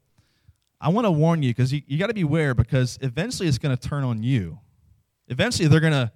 I 0.80 0.88
want 0.88 1.04
to 1.04 1.12
warn 1.12 1.40
you 1.40 1.50
because 1.50 1.72
you, 1.72 1.82
you 1.86 1.96
got 1.96 2.08
to 2.08 2.14
beware 2.14 2.54
because 2.54 2.98
eventually 3.02 3.48
it's 3.48 3.58
going 3.58 3.76
to 3.76 3.88
turn 3.88 4.02
on 4.02 4.24
you. 4.24 4.58
Eventually 5.28 5.68
they're 5.68 5.78
going 5.78 5.92
to 5.92 6.10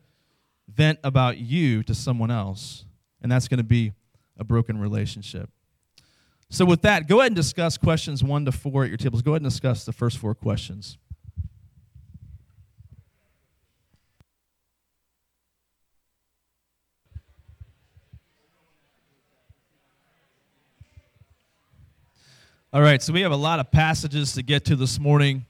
vent 0.66 0.98
about 1.04 1.38
you 1.38 1.84
to 1.84 1.94
someone 1.94 2.32
else, 2.32 2.84
and 3.22 3.30
that's 3.30 3.46
going 3.46 3.58
to 3.58 3.64
be 3.64 3.92
a 4.36 4.42
broken 4.42 4.76
relationship. 4.76 5.50
So, 6.50 6.64
with 6.64 6.82
that, 6.82 7.06
go 7.06 7.20
ahead 7.20 7.28
and 7.28 7.36
discuss 7.36 7.78
questions 7.78 8.24
one 8.24 8.44
to 8.44 8.50
four 8.50 8.82
at 8.82 8.88
your 8.88 8.98
tables. 8.98 9.22
Go 9.22 9.34
ahead 9.34 9.42
and 9.42 9.48
discuss 9.48 9.84
the 9.84 9.92
first 9.92 10.18
four 10.18 10.34
questions. 10.34 10.98
All 22.70 22.82
right, 22.82 23.02
so 23.02 23.14
we 23.14 23.22
have 23.22 23.32
a 23.32 23.36
lot 23.36 23.60
of 23.60 23.70
passages 23.70 24.34
to 24.34 24.42
get 24.42 24.66
to 24.66 24.76
this 24.76 25.00
morning, 25.00 25.46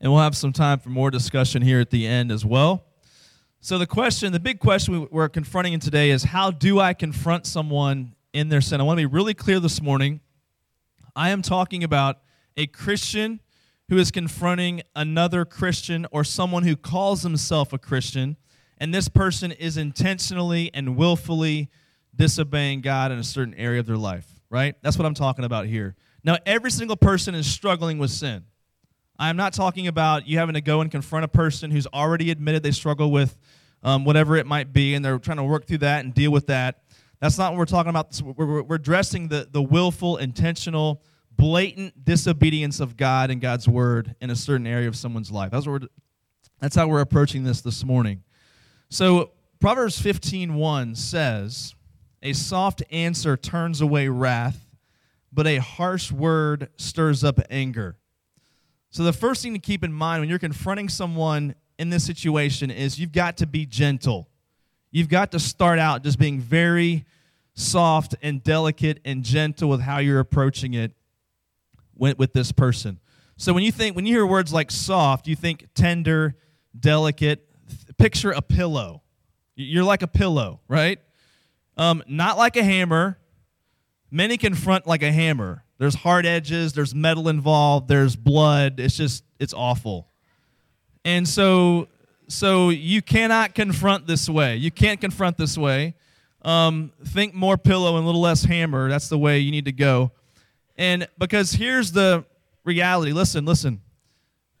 and 0.00 0.12
we'll 0.12 0.22
have 0.22 0.36
some 0.36 0.52
time 0.52 0.78
for 0.78 0.88
more 0.88 1.10
discussion 1.10 1.62
here 1.62 1.80
at 1.80 1.90
the 1.90 2.06
end 2.06 2.30
as 2.30 2.44
well. 2.44 2.84
So, 3.58 3.76
the 3.76 3.88
question, 3.88 4.32
the 4.32 4.38
big 4.38 4.60
question 4.60 5.08
we're 5.10 5.28
confronting 5.28 5.72
in 5.72 5.80
today 5.80 6.10
is 6.10 6.22
how 6.22 6.52
do 6.52 6.78
I 6.78 6.94
confront 6.94 7.46
someone 7.46 8.14
in 8.32 8.50
their 8.50 8.60
sin? 8.60 8.80
I 8.80 8.84
want 8.84 9.00
to 9.00 9.08
be 9.08 9.12
really 9.12 9.34
clear 9.34 9.58
this 9.58 9.82
morning. 9.82 10.20
I 11.16 11.30
am 11.30 11.42
talking 11.42 11.82
about 11.82 12.18
a 12.56 12.68
Christian 12.68 13.40
who 13.88 13.98
is 13.98 14.12
confronting 14.12 14.82
another 14.94 15.44
Christian 15.44 16.06
or 16.12 16.22
someone 16.22 16.62
who 16.62 16.76
calls 16.76 17.24
himself 17.24 17.72
a 17.72 17.78
Christian, 17.78 18.36
and 18.78 18.94
this 18.94 19.08
person 19.08 19.50
is 19.50 19.76
intentionally 19.76 20.70
and 20.72 20.96
willfully 20.96 21.68
disobeying 22.14 22.80
God 22.80 23.10
in 23.10 23.18
a 23.18 23.24
certain 23.24 23.54
area 23.54 23.80
of 23.80 23.86
their 23.86 23.96
life, 23.96 24.28
right? 24.50 24.76
That's 24.82 24.96
what 24.96 25.04
I'm 25.04 25.14
talking 25.14 25.44
about 25.44 25.66
here. 25.66 25.96
Now, 26.24 26.38
every 26.46 26.70
single 26.70 26.96
person 26.96 27.34
is 27.34 27.46
struggling 27.46 27.98
with 27.98 28.10
sin. 28.10 28.44
I'm 29.18 29.36
not 29.36 29.52
talking 29.52 29.86
about 29.86 30.26
you 30.26 30.38
having 30.38 30.54
to 30.54 30.62
go 30.62 30.80
and 30.80 30.90
confront 30.90 31.24
a 31.24 31.28
person 31.28 31.70
who's 31.70 31.86
already 31.86 32.30
admitted 32.30 32.62
they 32.62 32.70
struggle 32.70 33.12
with 33.12 33.38
um, 33.82 34.04
whatever 34.04 34.34
it 34.36 34.46
might 34.46 34.72
be, 34.72 34.94
and 34.94 35.04
they're 35.04 35.18
trying 35.18 35.36
to 35.36 35.44
work 35.44 35.66
through 35.66 35.78
that 35.78 36.04
and 36.04 36.14
deal 36.14 36.32
with 36.32 36.46
that. 36.46 36.82
That's 37.20 37.38
not 37.38 37.52
what 37.52 37.58
we're 37.58 37.66
talking 37.66 37.90
about. 37.90 38.20
We're, 38.22 38.62
we're 38.62 38.76
addressing 38.76 39.28
the, 39.28 39.46
the 39.50 39.62
willful, 39.62 40.16
intentional, 40.16 41.02
blatant 41.30 42.04
disobedience 42.04 42.80
of 42.80 42.96
God 42.96 43.30
and 43.30 43.40
God's 43.40 43.68
word 43.68 44.16
in 44.20 44.30
a 44.30 44.36
certain 44.36 44.66
area 44.66 44.88
of 44.88 44.96
someone's 44.96 45.30
life. 45.30 45.50
That's, 45.50 45.66
what 45.66 45.82
we're, 45.82 45.88
that's 46.60 46.74
how 46.74 46.88
we're 46.88 47.00
approaching 47.00 47.44
this 47.44 47.60
this 47.60 47.84
morning. 47.84 48.22
So, 48.88 49.32
Proverbs 49.60 50.00
15:1 50.00 50.96
says, 50.96 51.74
A 52.22 52.32
soft 52.32 52.82
answer 52.90 53.36
turns 53.36 53.80
away 53.80 54.08
wrath 54.08 54.63
but 55.34 55.46
a 55.46 55.56
harsh 55.56 56.12
word 56.12 56.68
stirs 56.76 57.24
up 57.24 57.40
anger. 57.50 57.98
So, 58.90 59.02
the 59.02 59.12
first 59.12 59.42
thing 59.42 59.52
to 59.54 59.58
keep 59.58 59.82
in 59.82 59.92
mind 59.92 60.20
when 60.20 60.28
you're 60.28 60.38
confronting 60.38 60.88
someone 60.88 61.56
in 61.78 61.90
this 61.90 62.04
situation 62.04 62.70
is 62.70 62.98
you've 62.98 63.12
got 63.12 63.38
to 63.38 63.46
be 63.46 63.66
gentle. 63.66 64.28
You've 64.92 65.08
got 65.08 65.32
to 65.32 65.40
start 65.40 65.80
out 65.80 66.04
just 66.04 66.20
being 66.20 66.38
very 66.38 67.04
soft 67.54 68.14
and 68.22 68.42
delicate 68.42 69.00
and 69.04 69.24
gentle 69.24 69.68
with 69.68 69.80
how 69.80 69.98
you're 69.98 70.20
approaching 70.20 70.74
it 70.74 70.92
with, 71.96 72.32
this 72.32 72.52
person. 72.52 73.00
So, 73.36 73.52
when 73.52 73.64
you 73.64 73.72
think, 73.72 73.96
when 73.96 74.06
you 74.06 74.14
hear 74.14 74.26
words 74.26 74.52
like 74.52 74.70
soft, 74.70 75.26
you 75.26 75.34
think 75.34 75.66
tender, 75.74 76.36
delicate. 76.78 77.48
Picture 77.98 78.30
a 78.30 78.42
pillow. 78.42 79.02
You're 79.56 79.84
like 79.84 80.02
a 80.02 80.08
pillow, 80.08 80.60
right? 80.68 81.00
Um, 81.76 82.02
not 82.06 82.36
like 82.36 82.56
a 82.56 82.62
hammer, 82.62 83.18
Many 84.14 84.36
confront 84.36 84.86
like 84.86 85.02
a 85.02 85.10
hammer. 85.10 85.64
There's 85.78 85.96
hard 85.96 86.24
edges, 86.24 86.72
there's 86.72 86.94
metal 86.94 87.28
involved, 87.28 87.88
there's 87.88 88.14
blood. 88.14 88.78
It's 88.78 88.96
just 88.96 89.24
it's 89.40 89.52
awful. 89.52 90.06
And 91.04 91.26
so 91.26 91.88
so 92.28 92.68
you 92.70 93.02
cannot 93.02 93.56
confront 93.56 94.06
this 94.06 94.28
way. 94.28 94.54
You 94.54 94.70
can't 94.70 95.00
confront 95.00 95.36
this 95.36 95.58
way. 95.58 95.96
Um, 96.42 96.92
think 97.04 97.34
more 97.34 97.58
pillow 97.58 97.96
and 97.96 98.04
a 98.04 98.06
little 98.06 98.20
less 98.20 98.44
hammer. 98.44 98.88
That's 98.88 99.08
the 99.08 99.18
way 99.18 99.40
you 99.40 99.50
need 99.50 99.64
to 99.64 99.72
go. 99.72 100.12
And 100.76 101.08
because 101.18 101.50
here's 101.50 101.90
the 101.90 102.24
reality. 102.62 103.10
Listen, 103.10 103.44
listen. 103.44 103.80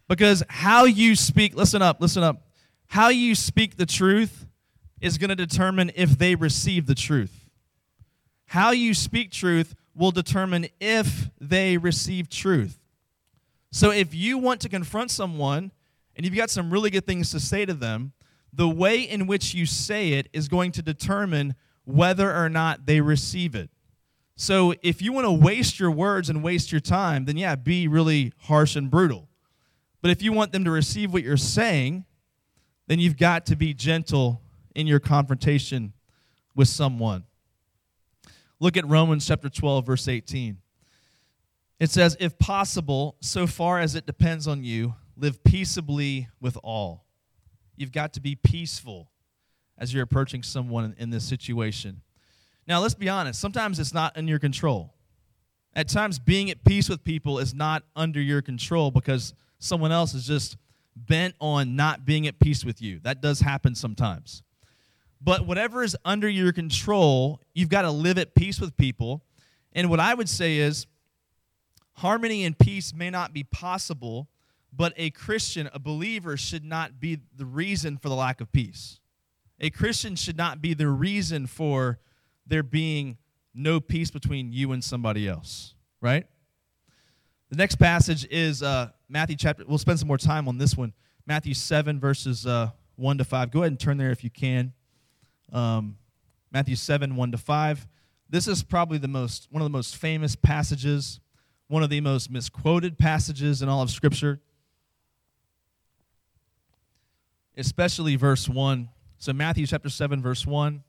Because 0.08 0.42
how 0.48 0.84
you 0.84 1.14
speak, 1.14 1.54
listen 1.54 1.80
up, 1.80 2.00
listen 2.00 2.24
up. 2.24 2.48
How 2.88 3.10
you 3.10 3.36
speak 3.36 3.76
the 3.76 3.86
truth 3.86 4.48
is 5.00 5.16
going 5.16 5.30
to 5.30 5.36
determine 5.36 5.92
if 5.94 6.18
they 6.18 6.34
receive 6.34 6.86
the 6.86 6.96
truth. 6.96 7.43
How 8.46 8.70
you 8.70 8.94
speak 8.94 9.30
truth 9.30 9.74
will 9.94 10.10
determine 10.10 10.66
if 10.80 11.30
they 11.40 11.76
receive 11.76 12.28
truth. 12.28 12.78
So 13.70 13.90
if 13.90 14.14
you 14.14 14.38
want 14.38 14.60
to 14.60 14.68
confront 14.68 15.10
someone 15.10 15.72
and 16.16 16.24
you've 16.24 16.36
got 16.36 16.50
some 16.50 16.70
really 16.70 16.90
good 16.90 17.06
things 17.06 17.30
to 17.30 17.40
say 17.40 17.64
to 17.64 17.74
them, 17.74 18.12
the 18.52 18.68
way 18.68 19.00
in 19.00 19.26
which 19.26 19.54
you 19.54 19.66
say 19.66 20.12
it 20.12 20.28
is 20.32 20.48
going 20.48 20.72
to 20.72 20.82
determine 20.82 21.54
whether 21.84 22.34
or 22.34 22.48
not 22.48 22.86
they 22.86 23.00
receive 23.00 23.54
it. 23.54 23.70
So 24.36 24.74
if 24.82 25.02
you 25.02 25.12
want 25.12 25.26
to 25.26 25.32
waste 25.32 25.78
your 25.78 25.90
words 25.90 26.28
and 26.28 26.42
waste 26.42 26.72
your 26.72 26.80
time, 26.80 27.24
then 27.24 27.36
yeah, 27.36 27.56
be 27.56 27.88
really 27.88 28.32
harsh 28.42 28.76
and 28.76 28.90
brutal. 28.90 29.28
But 30.02 30.10
if 30.10 30.22
you 30.22 30.32
want 30.32 30.52
them 30.52 30.64
to 30.64 30.70
receive 30.70 31.12
what 31.12 31.22
you're 31.22 31.36
saying, 31.36 32.04
then 32.86 32.98
you've 32.98 33.16
got 33.16 33.46
to 33.46 33.56
be 33.56 33.74
gentle 33.74 34.40
in 34.74 34.86
your 34.86 35.00
confrontation 35.00 35.92
with 36.54 36.68
someone. 36.68 37.24
Look 38.64 38.78
at 38.78 38.88
Romans 38.88 39.26
chapter 39.26 39.50
12, 39.50 39.84
verse 39.84 40.08
18. 40.08 40.56
It 41.80 41.90
says, 41.90 42.16
If 42.18 42.38
possible, 42.38 43.14
so 43.20 43.46
far 43.46 43.78
as 43.78 43.94
it 43.94 44.06
depends 44.06 44.48
on 44.48 44.64
you, 44.64 44.94
live 45.18 45.44
peaceably 45.44 46.28
with 46.40 46.56
all. 46.64 47.04
You've 47.76 47.92
got 47.92 48.14
to 48.14 48.22
be 48.22 48.36
peaceful 48.36 49.10
as 49.76 49.92
you're 49.92 50.02
approaching 50.02 50.42
someone 50.42 50.94
in 50.96 51.10
this 51.10 51.24
situation. 51.24 52.00
Now, 52.66 52.80
let's 52.80 52.94
be 52.94 53.10
honest, 53.10 53.38
sometimes 53.38 53.78
it's 53.78 53.92
not 53.92 54.16
in 54.16 54.26
your 54.26 54.38
control. 54.38 54.94
At 55.74 55.90
times, 55.90 56.18
being 56.18 56.48
at 56.48 56.64
peace 56.64 56.88
with 56.88 57.04
people 57.04 57.40
is 57.40 57.52
not 57.52 57.82
under 57.94 58.18
your 58.18 58.40
control 58.40 58.90
because 58.90 59.34
someone 59.58 59.92
else 59.92 60.14
is 60.14 60.26
just 60.26 60.56
bent 60.96 61.34
on 61.38 61.76
not 61.76 62.06
being 62.06 62.26
at 62.26 62.40
peace 62.40 62.64
with 62.64 62.80
you. 62.80 62.98
That 63.00 63.20
does 63.20 63.40
happen 63.40 63.74
sometimes. 63.74 64.42
But 65.24 65.46
whatever 65.46 65.82
is 65.82 65.96
under 66.04 66.28
your 66.28 66.52
control, 66.52 67.40
you've 67.54 67.70
got 67.70 67.82
to 67.82 67.90
live 67.90 68.18
at 68.18 68.34
peace 68.34 68.60
with 68.60 68.76
people. 68.76 69.24
And 69.72 69.88
what 69.88 69.98
I 69.98 70.12
would 70.12 70.28
say 70.28 70.58
is 70.58 70.86
harmony 71.94 72.44
and 72.44 72.58
peace 72.58 72.92
may 72.92 73.08
not 73.08 73.32
be 73.32 73.42
possible, 73.42 74.28
but 74.70 74.92
a 74.98 75.08
Christian, 75.10 75.70
a 75.72 75.78
believer, 75.78 76.36
should 76.36 76.62
not 76.62 77.00
be 77.00 77.20
the 77.34 77.46
reason 77.46 77.96
for 77.96 78.10
the 78.10 78.14
lack 78.14 78.42
of 78.42 78.52
peace. 78.52 79.00
A 79.60 79.70
Christian 79.70 80.14
should 80.14 80.36
not 80.36 80.60
be 80.60 80.74
the 80.74 80.88
reason 80.88 81.46
for 81.46 81.98
there 82.46 82.62
being 82.62 83.16
no 83.54 83.80
peace 83.80 84.10
between 84.10 84.52
you 84.52 84.72
and 84.72 84.84
somebody 84.84 85.26
else, 85.26 85.74
right? 86.02 86.26
The 87.48 87.56
next 87.56 87.76
passage 87.76 88.26
is 88.30 88.62
uh, 88.62 88.90
Matthew 89.08 89.36
chapter. 89.36 89.64
We'll 89.66 89.78
spend 89.78 89.98
some 89.98 90.08
more 90.08 90.18
time 90.18 90.48
on 90.48 90.58
this 90.58 90.76
one. 90.76 90.92
Matthew 91.24 91.54
7, 91.54 91.98
verses 91.98 92.46
uh, 92.46 92.72
1 92.96 93.18
to 93.18 93.24
5. 93.24 93.50
Go 93.50 93.60
ahead 93.60 93.72
and 93.72 93.80
turn 93.80 93.96
there 93.96 94.10
if 94.10 94.22
you 94.22 94.28
can 94.28 94.74
um, 95.54 95.96
Matthew 96.52 96.76
7, 96.76 97.16
1 97.16 97.32
to 97.32 97.38
5. 97.38 97.88
This 98.28 98.48
is 98.48 98.62
probably 98.62 98.98
the 98.98 99.08
most, 99.08 99.48
one 99.50 99.62
of 99.62 99.66
the 99.66 99.76
most 99.76 99.96
famous 99.96 100.36
passages, 100.36 101.20
one 101.68 101.82
of 101.82 101.90
the 101.90 102.00
most 102.00 102.30
misquoted 102.30 102.98
passages 102.98 103.62
in 103.62 103.68
all 103.68 103.80
of 103.80 103.90
Scripture, 103.90 104.40
especially 107.56 108.16
verse 108.16 108.48
1. 108.48 108.88
So, 109.18 109.32
Matthew 109.32 109.66
chapter 109.66 109.88
7, 109.88 110.20
verse 110.20 110.44
1. 110.44 110.82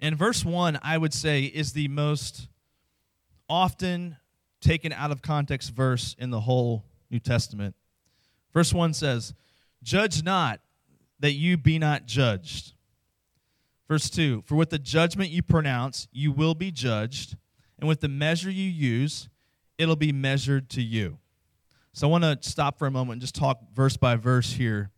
And 0.00 0.16
verse 0.16 0.44
1, 0.44 0.78
I 0.82 0.96
would 0.96 1.12
say, 1.12 1.44
is 1.44 1.74
the 1.74 1.88
most 1.88 2.48
often 3.48 4.16
taken 4.60 4.92
out 4.92 5.10
of 5.10 5.20
context 5.20 5.74
verse 5.74 6.16
in 6.18 6.30
the 6.30 6.40
whole 6.40 6.84
New 7.10 7.20
Testament. 7.20 7.74
Verse 8.52 8.72
1 8.72 8.94
says, 8.94 9.34
Judge 9.82 10.22
not 10.22 10.60
that 11.20 11.32
you 11.32 11.56
be 11.56 11.78
not 11.78 12.06
judged. 12.06 12.72
Verse 13.90 14.08
2 14.08 14.44
For 14.46 14.54
with 14.54 14.70
the 14.70 14.78
judgment 14.78 15.30
you 15.30 15.42
pronounce, 15.42 16.06
you 16.12 16.30
will 16.30 16.54
be 16.54 16.70
judged, 16.70 17.36
and 17.76 17.88
with 17.88 18.00
the 18.00 18.08
measure 18.08 18.48
you 18.48 18.70
use, 18.70 19.28
it'll 19.78 19.96
be 19.96 20.12
measured 20.12 20.70
to 20.70 20.80
you. 20.80 21.18
So 21.92 22.06
I 22.06 22.10
want 22.10 22.22
to 22.22 22.38
stop 22.48 22.78
for 22.78 22.86
a 22.86 22.90
moment 22.92 23.14
and 23.14 23.20
just 23.20 23.34
talk 23.34 23.58
verse 23.74 23.96
by 23.96 24.14
verse 24.14 24.52
here. 24.52 24.92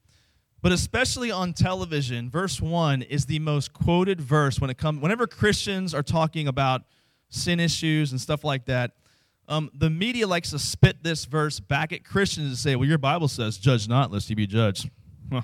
But 0.61 0.73
especially 0.73 1.31
on 1.31 1.55
television, 1.55 2.29
verse 2.29 2.61
1 2.61 3.01
is 3.01 3.25
the 3.25 3.39
most 3.39 3.73
quoted 3.73 4.21
verse 4.21 4.61
when 4.61 4.69
it 4.69 4.77
comes 4.77 5.01
whenever 5.01 5.27
Christians 5.27 5.95
are 5.95 6.03
talking 6.03 6.47
about 6.47 6.83
sin 7.31 7.61
issues 7.61 8.13
and 8.13 8.21
stuff 8.21 8.45
like 8.45 8.67
that, 8.67 8.93
um, 9.49 9.71
the 9.73 9.89
media 9.89 10.27
likes 10.27 10.51
to 10.51 10.59
spit 10.59 11.03
this 11.03 11.25
verse 11.25 11.61
back 11.61 11.95
at 11.95 12.05
Christians 12.05 12.47
and 12.47 12.59
say, 12.59 12.77
well, 12.77 12.87
your 12.87 12.99
Bible 12.99 13.29
says, 13.29 13.57
judge 13.57 13.89
not, 13.89 14.13
lest 14.13 14.29
you 14.29 14.37
be 14.37 14.47
judged. 14.47 14.91
and 15.31 15.43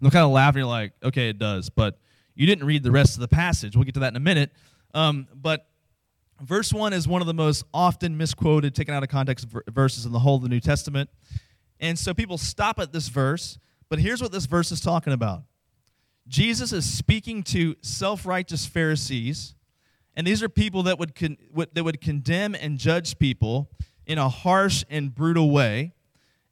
they'll 0.00 0.12
kind 0.12 0.24
of 0.24 0.30
laugh 0.30 0.50
and 0.50 0.58
you're 0.58 0.66
like, 0.66 0.92
okay, 1.02 1.30
it 1.30 1.38
does. 1.40 1.68
But 1.68 1.98
you 2.36 2.46
didn't 2.46 2.66
read 2.66 2.82
the 2.82 2.92
rest 2.92 3.14
of 3.14 3.20
the 3.20 3.28
passage. 3.28 3.74
We'll 3.74 3.84
get 3.84 3.94
to 3.94 4.00
that 4.00 4.12
in 4.12 4.16
a 4.16 4.20
minute. 4.20 4.52
Um, 4.94 5.26
but 5.34 5.66
verse 6.40 6.72
1 6.72 6.92
is 6.92 7.08
one 7.08 7.22
of 7.22 7.26
the 7.26 7.34
most 7.34 7.64
often 7.74 8.16
misquoted, 8.16 8.74
taken 8.74 8.94
out 8.94 9.02
of 9.02 9.08
context 9.08 9.46
verses 9.68 10.06
in 10.06 10.12
the 10.12 10.18
whole 10.20 10.36
of 10.36 10.42
the 10.42 10.48
New 10.48 10.60
Testament. 10.60 11.10
And 11.80 11.98
so 11.98 12.14
people 12.14 12.38
stop 12.38 12.78
at 12.78 12.92
this 12.92 13.08
verse, 13.08 13.58
but 13.88 13.98
here's 13.98 14.22
what 14.22 14.32
this 14.32 14.46
verse 14.46 14.70
is 14.70 14.80
talking 14.80 15.12
about 15.12 15.42
Jesus 16.28 16.72
is 16.72 16.88
speaking 16.88 17.42
to 17.44 17.76
self 17.80 18.26
righteous 18.26 18.66
Pharisees, 18.66 19.54
and 20.14 20.26
these 20.26 20.42
are 20.42 20.48
people 20.48 20.84
that 20.84 20.98
would, 20.98 21.14
con- 21.14 21.38
that 21.72 21.84
would 21.84 22.00
condemn 22.00 22.54
and 22.54 22.78
judge 22.78 23.18
people 23.18 23.70
in 24.06 24.18
a 24.18 24.28
harsh 24.28 24.84
and 24.88 25.14
brutal 25.14 25.50
way. 25.50 25.92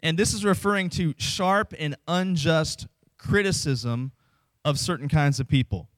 And 0.03 0.19
this 0.19 0.35
is 0.35 0.45
referring 0.45 0.91
to 0.91 1.15
sharp 1.17 1.73
and 1.79 1.97
unjust 2.07 2.87
criticism 3.17 4.13
of 4.65 4.79
certain 4.79 5.09
kinds 5.09 5.41
of 5.41 5.49
people. 5.49 5.89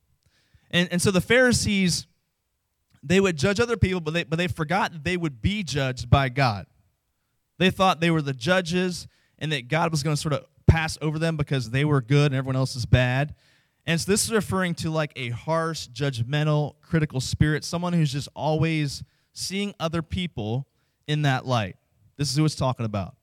And, 0.71 0.89
and 0.91 1.01
so 1.01 1.11
the 1.11 1.21
Pharisees, 1.21 2.07
they 3.03 3.21
would 3.21 3.37
judge 3.37 3.61
other 3.61 3.77
people, 3.77 4.01
but 4.01 4.15
they, 4.15 4.25
but 4.25 4.37
they 4.37 4.49
forgot 4.49 4.93
that 4.93 5.05
they 5.05 5.17
would 5.17 5.41
be 5.41 5.63
judged 5.63 6.11
by 6.11 6.29
God. 6.29 6.67
They 7.59 7.71
thought 7.71 8.01
they 8.01 8.11
were 8.11 8.23
the 8.23 8.35
judges 8.35 9.07
and 9.39 9.53
that 9.53 9.69
God 9.69 9.91
was 9.91 10.03
going 10.03 10.17
to 10.17 10.21
sort 10.21 10.35
of 10.35 10.45
pass 10.67 10.99
over 11.01 11.19
them 11.19 11.37
because 11.37 11.71
they 11.71 11.85
were 11.85 12.01
good 12.01 12.33
and 12.33 12.35
everyone 12.35 12.57
else 12.57 12.77
is 12.77 12.87
bad. 12.87 13.35
And 13.87 14.01
so 14.01 14.11
this 14.11 14.25
is 14.25 14.33
referring 14.33 14.75
to 14.77 14.91
like 14.91 15.13
a 15.15 15.31
harsh, 15.31 15.89
judgmental, 15.89 16.75
critical 16.81 17.21
spirit, 17.21 17.65
someone 17.65 17.93
who's 17.93 18.13
just 18.13 18.29
always 18.35 19.05
seeing 19.33 19.75
other 19.79 20.03
people 20.03 20.67
in 21.07 21.23
that 21.23 21.47
light. 21.47 21.77
This 22.17 22.31
is 22.31 22.37
who 22.37 22.45
it's 22.45 22.57
talking 22.57 22.85
about. 22.85 23.15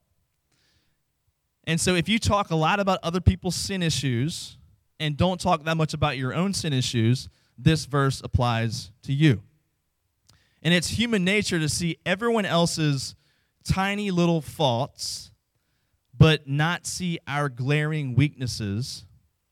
And 1.65 1.79
so 1.79 1.95
if 1.95 2.07
you 2.07 2.19
talk 2.19 2.51
a 2.51 2.55
lot 2.55 2.79
about 2.79 2.99
other 3.03 3.21
people's 3.21 3.55
sin 3.55 3.83
issues 3.83 4.57
and 4.99 5.17
don't 5.17 5.39
talk 5.39 5.63
that 5.63 5.77
much 5.77 5.93
about 5.93 6.17
your 6.17 6.33
own 6.33 6.53
sin 6.53 6.73
issues, 6.73 7.29
this 7.57 7.85
verse 7.85 8.21
applies 8.23 8.91
to 9.03 9.13
you. 9.13 9.41
And 10.61 10.73
it's 10.73 10.89
human 10.89 11.23
nature 11.23 11.59
to 11.59 11.67
see 11.67 11.97
everyone 12.05 12.45
else's 12.45 13.15
tiny 13.63 14.11
little 14.11 14.41
faults, 14.41 15.31
but 16.17 16.47
not 16.47 16.85
see 16.85 17.19
our 17.27 17.49
glaring 17.49 18.15
weaknesses 18.15 19.05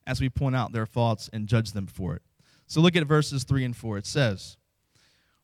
as 0.07 0.21
we 0.21 0.29
point 0.29 0.55
out 0.55 0.71
their 0.71 0.85
faults 0.85 1.29
and 1.33 1.47
judge 1.47 1.73
them 1.73 1.87
for 1.87 2.15
it. 2.15 2.21
So 2.67 2.79
look 2.79 2.95
at 2.95 3.05
verses 3.05 3.43
3 3.43 3.65
and 3.65 3.75
4. 3.75 3.97
It 3.97 4.05
says, 4.05 4.57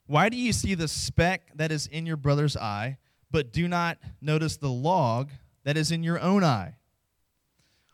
Why 0.05 0.29
do 0.29 0.37
you 0.37 0.53
see 0.53 0.73
the 0.73 0.87
speck 0.87 1.51
that 1.55 1.71
is 1.71 1.87
in 1.87 2.05
your 2.05 2.17
brother's 2.17 2.55
eye, 2.55 2.97
but 3.29 3.51
do 3.51 3.67
not 3.67 3.97
notice 4.21 4.55
the 4.55 4.69
log 4.69 5.31
that 5.65 5.75
is 5.75 5.91
in 5.91 6.03
your 6.03 6.19
own 6.19 6.43
eye? 6.43 6.75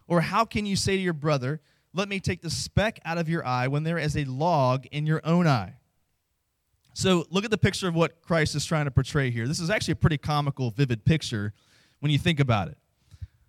Or 0.08 0.22
how 0.22 0.46
can 0.46 0.66
you 0.66 0.76
say 0.76 0.96
to 0.96 1.02
your 1.02 1.14
brother, 1.14 1.62
Let 1.94 2.10
me 2.10 2.20
take 2.20 2.42
the 2.42 2.50
speck 2.50 3.00
out 3.06 3.18
of 3.18 3.30
your 3.30 3.46
eye 3.46 3.68
when 3.68 3.84
there 3.84 3.98
is 3.98 4.18
a 4.18 4.26
log 4.26 4.86
in 4.88 5.06
your 5.06 5.22
own 5.24 5.46
eye? 5.48 5.76
So 6.94 7.26
look 7.30 7.46
at 7.46 7.52
the 7.52 7.58
picture 7.58 7.88
of 7.88 7.96
what 7.96 8.22
Christ 8.22 8.56
is 8.56 8.66
trying 8.66 8.86
to 8.86 8.92
portray 8.92 9.32
here. 9.32 9.48
This 9.48 9.60
is 9.60 9.70
actually 9.70 9.94
a 9.94 9.98
pretty 9.98 10.18
comical, 10.18 10.72
vivid 10.72 11.06
picture 11.06 11.54
when 12.00 12.12
you 12.12 12.18
think 12.18 12.40
about 12.40 12.68
it. 12.68 12.78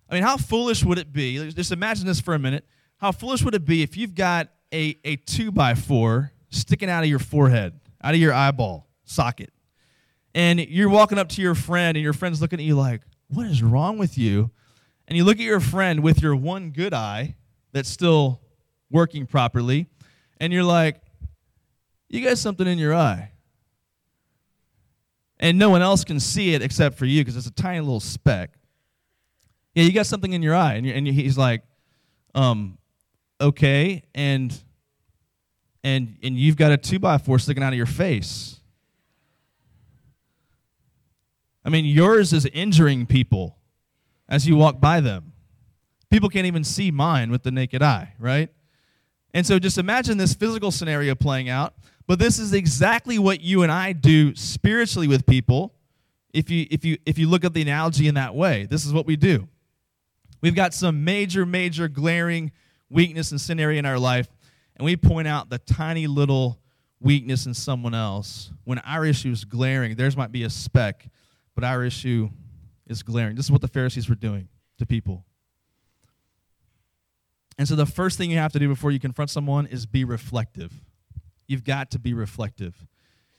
I 0.09 0.13
mean, 0.13 0.23
how 0.23 0.37
foolish 0.37 0.83
would 0.83 0.97
it 0.97 1.11
be? 1.11 1.51
Just 1.51 1.71
imagine 1.71 2.05
this 2.05 2.21
for 2.21 2.33
a 2.33 2.39
minute. 2.39 2.65
How 2.97 3.11
foolish 3.11 3.43
would 3.43 3.55
it 3.55 3.65
be 3.65 3.81
if 3.81 3.97
you've 3.97 4.15
got 4.15 4.49
a, 4.71 4.97
a 5.03 5.15
two 5.15 5.51
by 5.51 5.73
four 5.73 6.31
sticking 6.49 6.89
out 6.89 7.03
of 7.03 7.09
your 7.09 7.19
forehead, 7.19 7.79
out 8.03 8.13
of 8.13 8.19
your 8.19 8.33
eyeball 8.33 8.87
socket, 9.03 9.51
and 10.33 10.59
you're 10.59 10.89
walking 10.89 11.17
up 11.17 11.29
to 11.29 11.41
your 11.41 11.55
friend, 11.55 11.97
and 11.97 12.03
your 12.03 12.13
friend's 12.13 12.41
looking 12.41 12.59
at 12.59 12.65
you 12.65 12.75
like, 12.75 13.01
What 13.29 13.47
is 13.47 13.63
wrong 13.63 13.97
with 13.97 14.17
you? 14.17 14.51
And 15.07 15.17
you 15.17 15.23
look 15.23 15.37
at 15.37 15.43
your 15.43 15.59
friend 15.59 16.01
with 16.01 16.21
your 16.21 16.35
one 16.35 16.71
good 16.71 16.93
eye 16.93 17.35
that's 17.71 17.89
still 17.89 18.41
working 18.91 19.25
properly, 19.25 19.87
and 20.39 20.53
you're 20.53 20.63
like, 20.63 21.01
You 22.09 22.23
got 22.23 22.37
something 22.37 22.67
in 22.67 22.77
your 22.77 22.93
eye. 22.93 23.31
And 25.39 25.59
no 25.59 25.69
one 25.69 25.81
else 25.81 26.03
can 26.03 26.19
see 26.19 26.53
it 26.53 26.61
except 26.61 26.97
for 26.97 27.05
you 27.05 27.21
because 27.21 27.35
it's 27.35 27.47
a 27.47 27.51
tiny 27.51 27.81
little 27.81 27.99
speck. 27.99 28.51
Yeah, 29.73 29.83
you 29.83 29.91
got 29.91 30.05
something 30.05 30.31
in 30.31 30.41
your 30.41 30.55
eye. 30.55 30.75
And, 30.75 30.87
and 30.87 31.05
he's 31.05 31.37
like, 31.37 31.63
um, 32.33 32.77
okay, 33.39 34.03
and 34.13 34.57
and 35.83 36.17
and 36.23 36.37
you've 36.37 36.57
got 36.57 36.71
a 36.71 36.77
two 36.77 36.99
by 36.99 37.17
four 37.17 37.39
sticking 37.39 37.63
out 37.63 37.73
of 37.73 37.77
your 37.77 37.85
face. 37.85 38.59
I 41.63 41.69
mean, 41.69 41.85
yours 41.85 42.31
is 42.31 42.45
injuring 42.45 43.05
people 43.05 43.57
as 44.29 44.47
you 44.47 44.55
walk 44.55 44.79
by 44.79 45.01
them. 45.01 45.33
People 46.09 46.29
can't 46.29 46.45
even 46.45 46.63
see 46.63 46.91
mine 46.91 47.31
with 47.31 47.43
the 47.43 47.51
naked 47.51 47.81
eye, 47.81 48.13
right? 48.19 48.49
And 49.35 49.45
so 49.45 49.59
just 49.59 49.77
imagine 49.77 50.17
this 50.17 50.33
physical 50.33 50.71
scenario 50.71 51.13
playing 51.13 51.49
out, 51.49 51.73
but 52.07 52.19
this 52.19 52.39
is 52.39 52.53
exactly 52.53 53.19
what 53.19 53.41
you 53.41 53.63
and 53.63 53.71
I 53.71 53.91
do 53.91 54.33
spiritually 54.33 55.09
with 55.09 55.25
people. 55.25 55.73
If 56.33 56.49
you 56.49 56.65
if 56.71 56.85
you 56.85 56.97
if 57.05 57.19
you 57.19 57.27
look 57.27 57.43
at 57.43 57.53
the 57.53 57.61
analogy 57.61 58.07
in 58.07 58.15
that 58.15 58.33
way, 58.33 58.65
this 58.65 58.85
is 58.85 58.93
what 58.93 59.05
we 59.05 59.17
do. 59.17 59.49
We've 60.39 60.55
got 60.55 60.73
some 60.73 61.03
major 61.03 61.45
major 61.45 61.89
glaring 61.89 62.53
weakness 62.89 63.31
and 63.31 63.41
sin 63.41 63.59
area 63.59 63.77
in 63.77 63.85
our 63.85 63.99
life, 63.99 64.29
and 64.77 64.85
we 64.85 64.95
point 64.95 65.27
out 65.27 65.49
the 65.49 65.59
tiny 65.59 66.07
little 66.07 66.57
weakness 67.01 67.45
in 67.45 67.53
someone 67.53 67.93
else, 67.93 68.51
when 68.63 68.79
our 68.79 69.05
issue 69.05 69.31
is 69.31 69.43
glaring, 69.43 69.95
theirs 69.95 70.15
might 70.15 70.31
be 70.31 70.43
a 70.43 70.49
speck, 70.49 71.09
but 71.55 71.65
our 71.65 71.83
issue 71.83 72.29
is 72.87 73.03
glaring. 73.03 73.35
This 73.35 73.45
is 73.45 73.51
what 73.51 73.61
the 73.61 73.67
Pharisees 73.67 74.07
were 74.07 74.15
doing 74.15 74.47
to 74.77 74.85
people. 74.85 75.25
And 77.57 77.67
so 77.67 77.75
the 77.75 77.85
first 77.85 78.17
thing 78.17 78.31
you 78.31 78.37
have 78.37 78.51
to 78.53 78.59
do 78.59 78.67
before 78.67 78.91
you 78.91 78.99
confront 78.99 79.29
someone 79.29 79.65
is 79.67 79.85
be 79.85 80.03
reflective. 80.03 80.73
You've 81.47 81.63
got 81.63 81.91
to 81.91 81.99
be 81.99 82.13
reflective. 82.13 82.75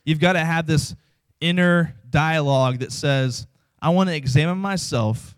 You've 0.05 0.21
got 0.21 0.35
to 0.35 0.45
have 0.45 0.67
this 0.67 0.95
inner 1.41 1.95
dialogue 2.09 2.79
that 2.79 2.93
says, 2.93 3.47
I 3.81 3.91
want 3.91 4.09
to 4.09 4.17
examine 4.17 4.59
myself 4.59 5.37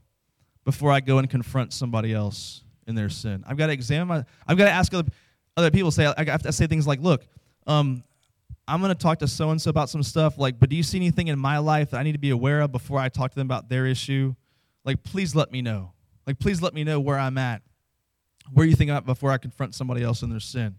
before 0.65 0.93
I 0.93 1.01
go 1.01 1.19
and 1.19 1.29
confront 1.29 1.73
somebody 1.73 2.13
else 2.13 2.63
in 2.87 2.95
their 2.95 3.09
sin. 3.09 3.43
I've 3.47 3.57
got 3.57 3.67
to 3.67 3.73
examine 3.73 4.09
my, 4.09 4.25
I've 4.47 4.57
got 4.57 4.67
to 4.67 4.71
ask 4.71 4.93
other, 4.95 5.09
other 5.57 5.71
people, 5.71 5.91
say, 5.91 6.07
I 6.07 6.25
have 6.25 6.43
to 6.43 6.53
say 6.53 6.67
things 6.67 6.87
like, 6.87 7.01
look, 7.01 7.27
um, 7.67 8.05
I'm 8.69 8.81
going 8.81 8.93
to 8.93 8.99
talk 8.99 9.19
to 9.21 9.29
so 9.29 9.51
and 9.51 9.61
so 9.61 9.71
about 9.71 9.89
some 9.89 10.03
stuff, 10.03 10.37
like, 10.37 10.59
but 10.59 10.69
do 10.69 10.77
you 10.77 10.83
see 10.83 10.99
anything 10.99 11.29
in 11.29 11.39
my 11.39 11.59
life 11.59 11.91
that 11.91 11.99
I 11.99 12.03
need 12.03 12.13
to 12.13 12.19
be 12.19 12.31
aware 12.31 12.61
of 12.61 12.71
before 12.71 12.99
I 12.99 13.09
talk 13.09 13.31
to 13.31 13.35
them 13.35 13.47
about 13.47 13.71
their 13.71 13.87
issue? 13.87 14.35
Like, 14.85 15.03
please 15.03 15.35
let 15.35 15.51
me 15.51 15.63
know. 15.63 15.93
Like, 16.27 16.39
please 16.39 16.61
let 16.61 16.75
me 16.75 16.85
know 16.85 17.01
where 17.01 17.19
I'm 17.19 17.39
at, 17.39 17.63
where 18.53 18.67
you 18.67 18.75
think 18.75 18.91
about 18.91 19.07
before 19.07 19.31
I 19.31 19.39
confront 19.39 19.75
somebody 19.75 20.03
else 20.03 20.23
in 20.23 20.31
their 20.31 20.41
sin. 20.41 20.77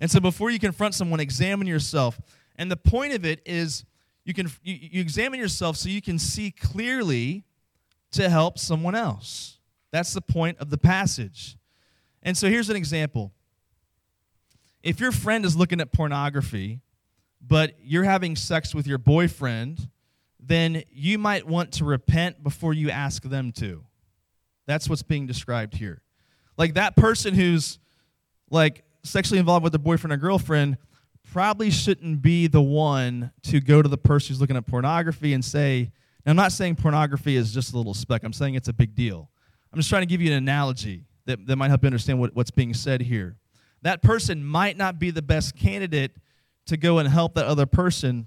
And 0.00 0.10
so 0.10 0.20
before 0.20 0.50
you 0.50 0.58
confront 0.58 0.94
someone, 0.94 1.20
examine 1.20 1.66
yourself. 1.66 2.20
And 2.56 2.70
the 2.70 2.76
point 2.76 3.12
of 3.12 3.24
it 3.24 3.40
is 3.44 3.84
you 4.24 4.34
can 4.34 4.50
you, 4.62 4.78
you 4.80 5.00
examine 5.00 5.38
yourself 5.38 5.76
so 5.76 5.88
you 5.88 6.02
can 6.02 6.18
see 6.18 6.50
clearly 6.50 7.44
to 8.12 8.28
help 8.28 8.58
someone 8.58 8.94
else. 8.94 9.58
That's 9.90 10.12
the 10.12 10.20
point 10.20 10.58
of 10.58 10.70
the 10.70 10.78
passage. 10.78 11.56
And 12.22 12.36
so 12.36 12.48
here's 12.48 12.70
an 12.70 12.76
example. 12.76 13.32
If 14.82 15.00
your 15.00 15.12
friend 15.12 15.44
is 15.44 15.56
looking 15.56 15.80
at 15.80 15.92
pornography, 15.92 16.80
but 17.40 17.74
you're 17.82 18.04
having 18.04 18.36
sex 18.36 18.74
with 18.74 18.86
your 18.86 18.98
boyfriend, 18.98 19.88
then 20.38 20.82
you 20.90 21.18
might 21.18 21.46
want 21.46 21.72
to 21.72 21.84
repent 21.84 22.42
before 22.42 22.72
you 22.72 22.90
ask 22.90 23.22
them 23.22 23.52
to. 23.52 23.84
That's 24.66 24.88
what's 24.88 25.02
being 25.02 25.26
described 25.26 25.74
here. 25.74 26.02
Like 26.60 26.74
that 26.74 26.94
person 26.94 27.32
who's 27.32 27.78
like 28.50 28.84
sexually 29.02 29.38
involved 29.38 29.64
with 29.64 29.72
their 29.72 29.78
boyfriend 29.78 30.12
or 30.12 30.18
girlfriend 30.18 30.76
probably 31.32 31.70
shouldn't 31.70 32.20
be 32.20 32.48
the 32.48 32.60
one 32.60 33.32
to 33.44 33.60
go 33.60 33.80
to 33.80 33.88
the 33.88 33.96
person 33.96 34.28
who's 34.28 34.42
looking 34.42 34.58
at 34.58 34.66
pornography 34.66 35.32
and 35.32 35.42
say, 35.42 35.90
now, 36.26 36.32
I'm 36.32 36.36
not 36.36 36.52
saying 36.52 36.76
pornography 36.76 37.36
is 37.36 37.54
just 37.54 37.72
a 37.72 37.78
little 37.78 37.94
speck, 37.94 38.24
I'm 38.24 38.34
saying 38.34 38.56
it's 38.56 38.68
a 38.68 38.74
big 38.74 38.94
deal. 38.94 39.30
I'm 39.72 39.78
just 39.78 39.88
trying 39.88 40.02
to 40.02 40.06
give 40.06 40.20
you 40.20 40.30
an 40.32 40.36
analogy 40.36 41.06
that, 41.24 41.46
that 41.46 41.56
might 41.56 41.68
help 41.68 41.82
you 41.82 41.86
understand 41.86 42.20
what, 42.20 42.36
what's 42.36 42.50
being 42.50 42.74
said 42.74 43.00
here. 43.00 43.38
That 43.80 44.02
person 44.02 44.44
might 44.44 44.76
not 44.76 44.98
be 44.98 45.10
the 45.10 45.22
best 45.22 45.56
candidate 45.56 46.12
to 46.66 46.76
go 46.76 46.98
and 46.98 47.08
help 47.08 47.36
that 47.36 47.46
other 47.46 47.64
person 47.64 48.26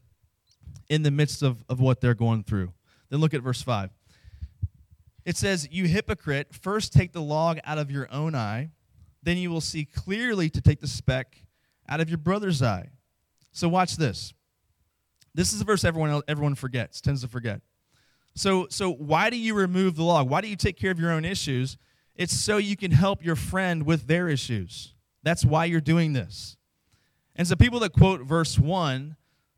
in 0.89 1.03
the 1.03 1.11
midst 1.11 1.43
of, 1.43 1.63
of 1.69 1.79
what 1.79 2.01
they're 2.01 2.15
going 2.15 2.45
through. 2.45 2.73
Then 3.11 3.19
look 3.19 3.35
at 3.35 3.43
verse 3.43 3.61
5. 3.61 3.91
It 5.25 5.37
says, 5.37 5.67
You 5.71 5.85
hypocrite, 5.85 6.53
first 6.53 6.93
take 6.93 7.11
the 7.11 7.21
log 7.21 7.59
out 7.63 7.77
of 7.77 7.89
your 7.89 8.11
own 8.11 8.35
eye, 8.35 8.69
then 9.21 9.37
you 9.37 9.49
will 9.49 9.61
see 9.61 9.85
clearly 9.85 10.49
to 10.49 10.61
take 10.61 10.81
the 10.81 10.87
speck 10.87 11.43
out 11.87 12.01
of 12.01 12.09
your 12.09 12.17
brother's 12.17 12.61
eye. 12.61 12.89
So 13.51 13.69
watch 13.69 13.97
this. 13.97 14.33
This 15.33 15.53
is 15.53 15.61
a 15.61 15.63
verse 15.63 15.83
everyone, 15.83 16.21
everyone 16.27 16.55
forgets, 16.55 17.01
tends 17.01 17.21
to 17.21 17.27
forget. 17.27 17.61
So, 18.35 18.67
so 18.69 18.91
why 18.91 19.29
do 19.29 19.37
you 19.37 19.53
remove 19.53 19.95
the 19.95 20.03
log? 20.03 20.29
Why 20.29 20.41
do 20.41 20.47
you 20.47 20.55
take 20.55 20.77
care 20.77 20.91
of 20.91 20.99
your 20.99 21.11
own 21.11 21.25
issues? 21.25 21.77
It's 22.15 22.33
so 22.33 22.57
you 22.57 22.75
can 22.75 22.91
help 22.91 23.23
your 23.23 23.35
friend 23.35 23.85
with 23.85 24.07
their 24.07 24.27
issues. 24.27 24.93
That's 25.23 25.45
why 25.45 25.65
you're 25.65 25.81
doing 25.81 26.13
this. 26.13 26.57
And 27.35 27.47
so 27.47 27.55
people 27.55 27.79
that 27.79 27.93
quote 27.93 28.21
verse 28.21 28.59
1 28.59 29.15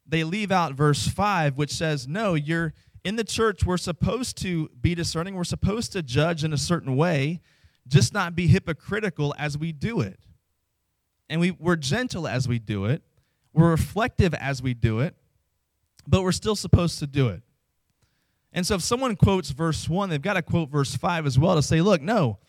they 0.07 0.23
leave 0.23 0.51
out 0.51 0.73
verse 0.73 1.07
5, 1.07 1.57
which 1.57 1.71
says, 1.71 2.07
No, 2.07 2.35
you're 2.35 2.73
in 3.05 3.17
the 3.17 3.23
church, 3.23 3.63
we're 3.63 3.77
supposed 3.77 4.35
to 4.41 4.67
be 4.81 4.95
discerning, 4.95 5.35
we're 5.35 5.43
supposed 5.43 5.91
to 5.93 6.01
judge 6.01 6.43
in 6.43 6.51
a 6.51 6.57
certain 6.57 6.95
way, 6.97 7.39
just 7.87 8.13
not 8.13 8.35
be 8.35 8.47
hypocritical 8.47 9.35
as 9.37 9.59
we 9.59 9.71
do 9.71 10.01
it. 10.01 10.19
And 11.29 11.39
we, 11.39 11.51
we're 11.51 11.75
gentle 11.75 12.27
as 12.27 12.47
we 12.47 12.57
do 12.57 12.85
it, 12.85 13.03
we're 13.53 13.69
reflective 13.69 14.33
as 14.33 14.61
we 14.61 14.73
do 14.73 15.01
it, 15.01 15.15
but 16.07 16.23
we're 16.23 16.31
still 16.31 16.55
supposed 16.55 16.97
to 16.97 17.05
do 17.05 17.29
it. 17.29 17.43
And 18.51 18.65
so 18.65 18.73
if 18.75 18.81
someone 18.81 19.15
quotes 19.15 19.51
verse 19.51 19.87
1, 19.87 20.09
they've 20.09 20.21
got 20.21 20.33
to 20.33 20.41
quote 20.41 20.69
verse 20.69 20.95
5 20.95 21.27
as 21.27 21.37
well 21.37 21.55
to 21.55 21.61
say, 21.61 21.81
look, 21.81 22.01
no, 22.01 22.39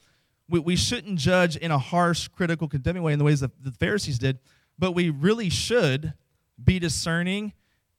we, 0.49 0.59
we 0.59 0.77
shouldn't 0.77 1.19
judge 1.19 1.57
in 1.57 1.71
a 1.71 1.79
harsh, 1.79 2.29
critical, 2.29 2.67
condemning 2.67 3.03
way 3.03 3.13
in 3.13 3.19
the 3.19 3.27
ways 3.27 3.41
that 3.41 3.63
the 3.63 3.73
Pharisees 3.73 4.19
did, 4.19 4.39
but 4.79 4.93
we 4.93 5.11
really 5.11 5.51
should 5.51 6.15
be 6.63 6.79
discerning 6.79 7.53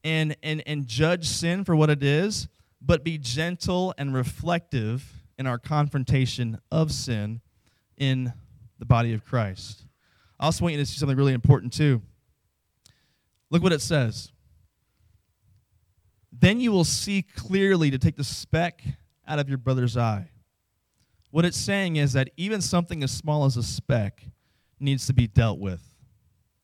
and, 0.07 0.37
and, 0.41 0.63
and 0.65 0.87
judge 0.87 1.27
sin 1.27 1.65
for 1.65 1.75
what 1.75 1.89
it 1.89 2.01
is, 2.01 2.47
but 2.81 3.03
be 3.03 3.17
gentle 3.17 3.93
and 3.97 4.13
reflective 4.13 5.21
in 5.37 5.45
our 5.45 5.59
confrontation 5.59 6.61
of 6.71 6.93
sin 6.93 7.41
in 7.97 8.31
the 8.79 8.85
body 8.85 9.13
of 9.13 9.25
Christ. 9.25 9.83
I 10.39 10.45
also 10.45 10.63
want 10.63 10.75
you 10.75 10.79
to 10.79 10.85
see 10.85 10.97
something 10.97 11.17
really 11.17 11.33
important, 11.33 11.73
too. 11.73 12.01
Look 13.49 13.61
what 13.61 13.73
it 13.73 13.81
says. 13.81 14.31
Then 16.31 16.61
you 16.61 16.71
will 16.71 16.85
see 16.85 17.21
clearly 17.21 17.91
to 17.91 17.97
take 17.97 18.15
the 18.15 18.23
speck 18.23 18.83
out 19.27 19.39
of 19.39 19.49
your 19.49 19.57
brother's 19.57 19.97
eye. 19.97 20.29
What 21.31 21.43
it's 21.43 21.57
saying 21.57 21.97
is 21.97 22.13
that 22.13 22.29
even 22.37 22.61
something 22.61 23.03
as 23.03 23.11
small 23.11 23.43
as 23.43 23.57
a 23.57 23.63
speck 23.63 24.23
needs 24.79 25.05
to 25.07 25.13
be 25.13 25.27
dealt 25.27 25.59
with 25.59 25.81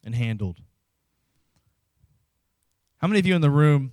and 0.01 0.15
handled. 0.15 0.61
How 3.03 3.07
many 3.07 3.19
of 3.19 3.25
you 3.25 3.35
in 3.35 3.41
the 3.41 3.49
room, 3.49 3.91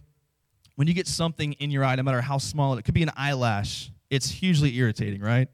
when 0.76 0.86
you 0.86 0.94
get 0.94 1.08
something 1.08 1.54
in 1.54 1.72
your 1.72 1.82
eye, 1.82 1.96
no 1.96 2.04
matter 2.04 2.20
how 2.20 2.38
small 2.38 2.78
it 2.78 2.84
could 2.84 2.94
be 2.94 3.02
an 3.02 3.10
eyelash, 3.16 3.90
it's 4.08 4.30
hugely 4.30 4.76
irritating, 4.76 5.20
right? 5.20 5.48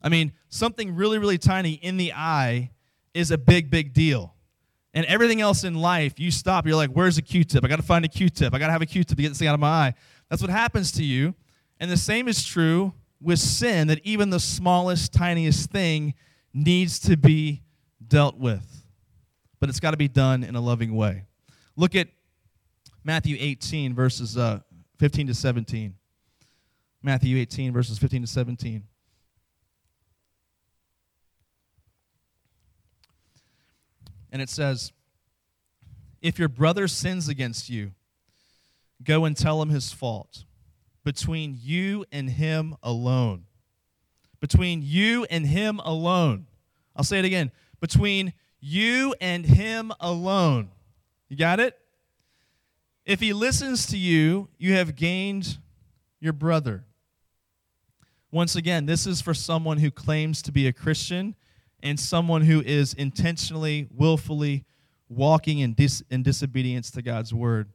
I 0.00 0.08
mean, 0.08 0.32
something 0.48 0.94
really, 0.94 1.18
really 1.18 1.36
tiny 1.36 1.72
in 1.72 1.98
the 1.98 2.14
eye 2.14 2.70
is 3.12 3.30
a 3.30 3.36
big, 3.36 3.70
big 3.70 3.92
deal. 3.92 4.34
And 4.94 5.04
everything 5.04 5.42
else 5.42 5.64
in 5.64 5.74
life, 5.74 6.18
you 6.18 6.30
stop, 6.30 6.66
you're 6.66 6.76
like, 6.76 6.92
where's 6.92 7.18
a 7.18 7.22
Q 7.22 7.44
tip? 7.44 7.62
I 7.62 7.68
got 7.68 7.76
to 7.76 7.82
find 7.82 8.06
a 8.06 8.08
Q 8.08 8.30
tip. 8.30 8.54
I 8.54 8.58
got 8.58 8.68
to 8.68 8.72
have 8.72 8.80
a 8.80 8.86
Q 8.86 9.04
tip 9.04 9.18
to 9.18 9.22
get 9.22 9.28
this 9.28 9.38
thing 9.38 9.48
out 9.48 9.54
of 9.54 9.60
my 9.60 9.68
eye. 9.68 9.94
That's 10.30 10.40
what 10.40 10.50
happens 10.50 10.90
to 10.92 11.04
you. 11.04 11.34
And 11.78 11.90
the 11.90 11.98
same 11.98 12.26
is 12.26 12.42
true 12.42 12.94
with 13.20 13.38
sin, 13.38 13.88
that 13.88 14.00
even 14.02 14.30
the 14.30 14.40
smallest, 14.40 15.12
tiniest 15.12 15.68
thing 15.70 16.14
needs 16.54 16.98
to 17.00 17.18
be 17.18 17.60
dealt 18.06 18.38
with. 18.38 18.86
But 19.60 19.68
it's 19.68 19.78
got 19.78 19.90
to 19.90 19.98
be 19.98 20.08
done 20.08 20.42
in 20.42 20.56
a 20.56 20.60
loving 20.62 20.94
way. 20.94 21.26
Look 21.76 21.94
at 21.94 22.08
Matthew 23.08 23.38
18, 23.40 23.94
verses 23.94 24.36
uh, 24.36 24.60
15 24.98 25.28
to 25.28 25.34
17. 25.34 25.94
Matthew 27.02 27.38
18, 27.38 27.72
verses 27.72 27.98
15 27.98 28.20
to 28.20 28.28
17. 28.28 28.82
And 34.30 34.42
it 34.42 34.50
says, 34.50 34.92
If 36.20 36.38
your 36.38 36.50
brother 36.50 36.86
sins 36.86 37.30
against 37.30 37.70
you, 37.70 37.92
go 39.02 39.24
and 39.24 39.34
tell 39.34 39.62
him 39.62 39.70
his 39.70 39.90
fault 39.90 40.44
between 41.02 41.56
you 41.58 42.04
and 42.12 42.28
him 42.28 42.76
alone. 42.82 43.44
Between 44.38 44.82
you 44.84 45.24
and 45.30 45.46
him 45.46 45.80
alone. 45.82 46.46
I'll 46.94 47.04
say 47.04 47.18
it 47.18 47.24
again. 47.24 47.52
Between 47.80 48.34
you 48.60 49.14
and 49.18 49.46
him 49.46 49.92
alone. 49.98 50.68
You 51.30 51.38
got 51.38 51.58
it? 51.58 51.74
If 53.08 53.20
he 53.20 53.32
listens 53.32 53.86
to 53.86 53.96
you, 53.96 54.50
you 54.58 54.74
have 54.74 54.94
gained 54.94 55.56
your 56.20 56.34
brother. 56.34 56.84
Once 58.30 58.54
again, 58.54 58.84
this 58.84 59.06
is 59.06 59.22
for 59.22 59.32
someone 59.32 59.78
who 59.78 59.90
claims 59.90 60.42
to 60.42 60.52
be 60.52 60.66
a 60.66 60.74
Christian 60.74 61.34
and 61.82 61.98
someone 61.98 62.42
who 62.42 62.60
is 62.60 62.92
intentionally, 62.92 63.88
willfully 63.90 64.66
walking 65.08 65.60
in, 65.60 65.72
dis- 65.72 66.02
in 66.10 66.22
disobedience 66.22 66.90
to 66.90 67.00
God's 67.00 67.32
word. 67.32 67.70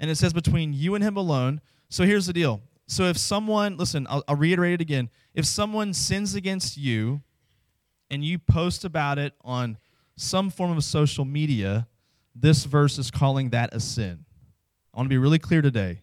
And 0.00 0.10
it 0.10 0.16
says, 0.16 0.32
between 0.32 0.72
you 0.72 0.94
and 0.94 1.04
him 1.04 1.18
alone. 1.18 1.60
So 1.90 2.04
here's 2.04 2.24
the 2.24 2.32
deal. 2.32 2.62
So 2.86 3.04
if 3.04 3.18
someone, 3.18 3.76
listen, 3.76 4.06
I'll, 4.08 4.24
I'll 4.26 4.36
reiterate 4.36 4.72
it 4.72 4.80
again. 4.80 5.10
If 5.34 5.44
someone 5.44 5.92
sins 5.92 6.34
against 6.34 6.78
you 6.78 7.20
and 8.10 8.24
you 8.24 8.38
post 8.38 8.86
about 8.86 9.18
it 9.18 9.34
on 9.44 9.76
some 10.16 10.48
form 10.48 10.74
of 10.78 10.82
social 10.82 11.26
media, 11.26 11.88
this 12.34 12.64
verse 12.64 12.98
is 12.98 13.10
calling 13.10 13.50
that 13.50 13.74
a 13.74 13.80
sin. 13.80 14.24
I 14.92 14.98
want 14.98 15.06
to 15.06 15.14
be 15.14 15.18
really 15.18 15.38
clear 15.38 15.62
today. 15.62 16.02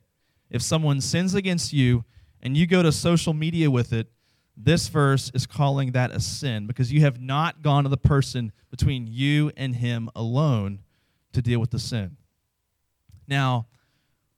If 0.49 0.61
someone 0.61 0.99
sins 1.01 1.35
against 1.35 1.73
you 1.73 2.05
and 2.41 2.57
you 2.57 2.65
go 2.65 2.81
to 2.81 2.91
social 2.91 3.33
media 3.33 3.69
with 3.69 3.93
it, 3.93 4.07
this 4.57 4.87
verse 4.87 5.31
is 5.33 5.45
calling 5.45 5.91
that 5.91 6.11
a 6.11 6.19
sin 6.19 6.67
because 6.67 6.91
you 6.91 7.01
have 7.01 7.21
not 7.21 7.61
gone 7.61 7.83
to 7.83 7.89
the 7.89 7.97
person 7.97 8.51
between 8.69 9.07
you 9.07 9.51
and 9.55 9.75
him 9.75 10.09
alone 10.15 10.79
to 11.33 11.41
deal 11.41 11.59
with 11.59 11.71
the 11.71 11.79
sin. 11.79 12.17
Now, 13.27 13.67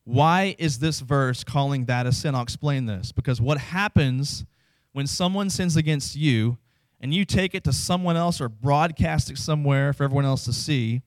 why 0.04 0.56
is 0.60 0.80
this 0.80 1.00
verse 1.00 1.44
calling 1.44 1.86
that 1.86 2.06
a 2.06 2.12
sin? 2.12 2.36
I'll 2.36 2.44
explain 2.44 2.86
this. 2.86 3.12
Because 3.12 3.40
what 3.40 3.58
happens 3.58 4.46
when 4.92 5.08
someone 5.08 5.50
sins 5.50 5.78
against 5.78 6.16
you 6.16 6.58
and 7.00 7.14
you 7.14 7.24
take 7.24 7.56
it 7.56 7.64
to 7.64 7.74
someone 7.74 8.18
else 8.18 8.42
or 8.42 8.50
broadcast 8.50 9.32
it 9.32 9.38
somewhere 9.38 9.94
for 9.94 10.04
everyone 10.04 10.26
else 10.26 10.46
to 10.46 10.54
see, 10.54 11.02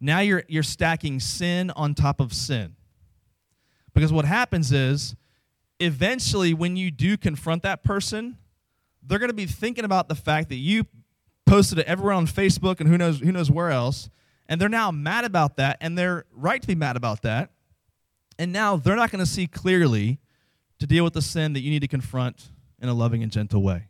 now 0.00 0.20
you're, 0.20 0.44
you're 0.48 0.62
stacking 0.62 1.20
sin 1.20 1.70
on 1.70 1.94
top 1.94 2.20
of 2.20 2.32
sin. 2.32 2.76
Because 3.94 4.12
what 4.12 4.24
happens 4.24 4.72
is, 4.72 5.16
eventually, 5.80 6.54
when 6.54 6.76
you 6.76 6.90
do 6.90 7.16
confront 7.16 7.62
that 7.64 7.82
person, 7.82 8.38
they're 9.02 9.18
going 9.18 9.30
to 9.30 9.34
be 9.34 9.46
thinking 9.46 9.84
about 9.84 10.08
the 10.08 10.14
fact 10.14 10.50
that 10.50 10.56
you 10.56 10.84
posted 11.46 11.78
it 11.78 11.86
everywhere 11.86 12.14
on 12.14 12.26
Facebook 12.26 12.80
and 12.80 12.88
who 12.88 12.98
knows, 12.98 13.20
who 13.20 13.32
knows 13.32 13.50
where 13.50 13.70
else. 13.70 14.10
And 14.48 14.60
they're 14.60 14.68
now 14.68 14.90
mad 14.90 15.24
about 15.24 15.56
that, 15.56 15.78
and 15.80 15.98
they're 15.98 16.24
right 16.32 16.60
to 16.60 16.66
be 16.66 16.74
mad 16.74 16.96
about 16.96 17.22
that. 17.22 17.50
And 18.38 18.52
now 18.52 18.76
they're 18.76 18.96
not 18.96 19.10
going 19.10 19.24
to 19.24 19.30
see 19.30 19.46
clearly 19.46 20.20
to 20.78 20.86
deal 20.86 21.04
with 21.04 21.12
the 21.12 21.22
sin 21.22 21.52
that 21.54 21.60
you 21.60 21.70
need 21.70 21.80
to 21.80 21.88
confront 21.88 22.50
in 22.80 22.88
a 22.88 22.94
loving 22.94 23.22
and 23.22 23.32
gentle 23.32 23.62
way. 23.62 23.88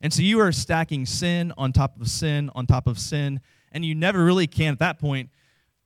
And 0.00 0.12
so 0.12 0.22
you 0.22 0.40
are 0.40 0.52
stacking 0.52 1.04
sin 1.04 1.52
on 1.58 1.72
top 1.72 2.00
of 2.00 2.08
sin 2.08 2.50
on 2.54 2.66
top 2.66 2.86
of 2.86 2.98
sin, 2.98 3.40
and 3.72 3.84
you 3.84 3.94
never 3.94 4.24
really 4.24 4.46
can 4.46 4.72
at 4.72 4.78
that 4.78 4.98
point 4.98 5.28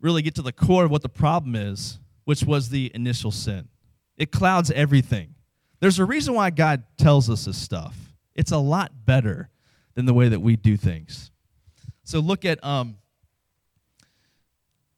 really 0.00 0.22
get 0.22 0.34
to 0.36 0.42
the 0.42 0.52
core 0.52 0.84
of 0.84 0.90
what 0.90 1.02
the 1.02 1.08
problem 1.08 1.54
is, 1.54 1.98
which 2.24 2.44
was 2.44 2.68
the 2.68 2.90
initial 2.94 3.30
sin. 3.30 3.68
It 4.16 4.30
clouds 4.30 4.70
everything. 4.70 5.34
There's 5.80 5.98
a 5.98 6.04
reason 6.04 6.34
why 6.34 6.50
God 6.50 6.84
tells 6.96 7.28
us 7.28 7.44
this 7.46 7.58
stuff. 7.60 7.96
It's 8.34 8.52
a 8.52 8.58
lot 8.58 8.92
better 9.04 9.50
than 9.94 10.06
the 10.06 10.14
way 10.14 10.28
that 10.28 10.40
we 10.40 10.56
do 10.56 10.76
things. 10.76 11.30
So 12.04 12.20
look 12.20 12.44
at 12.44 12.62
um, 12.62 12.98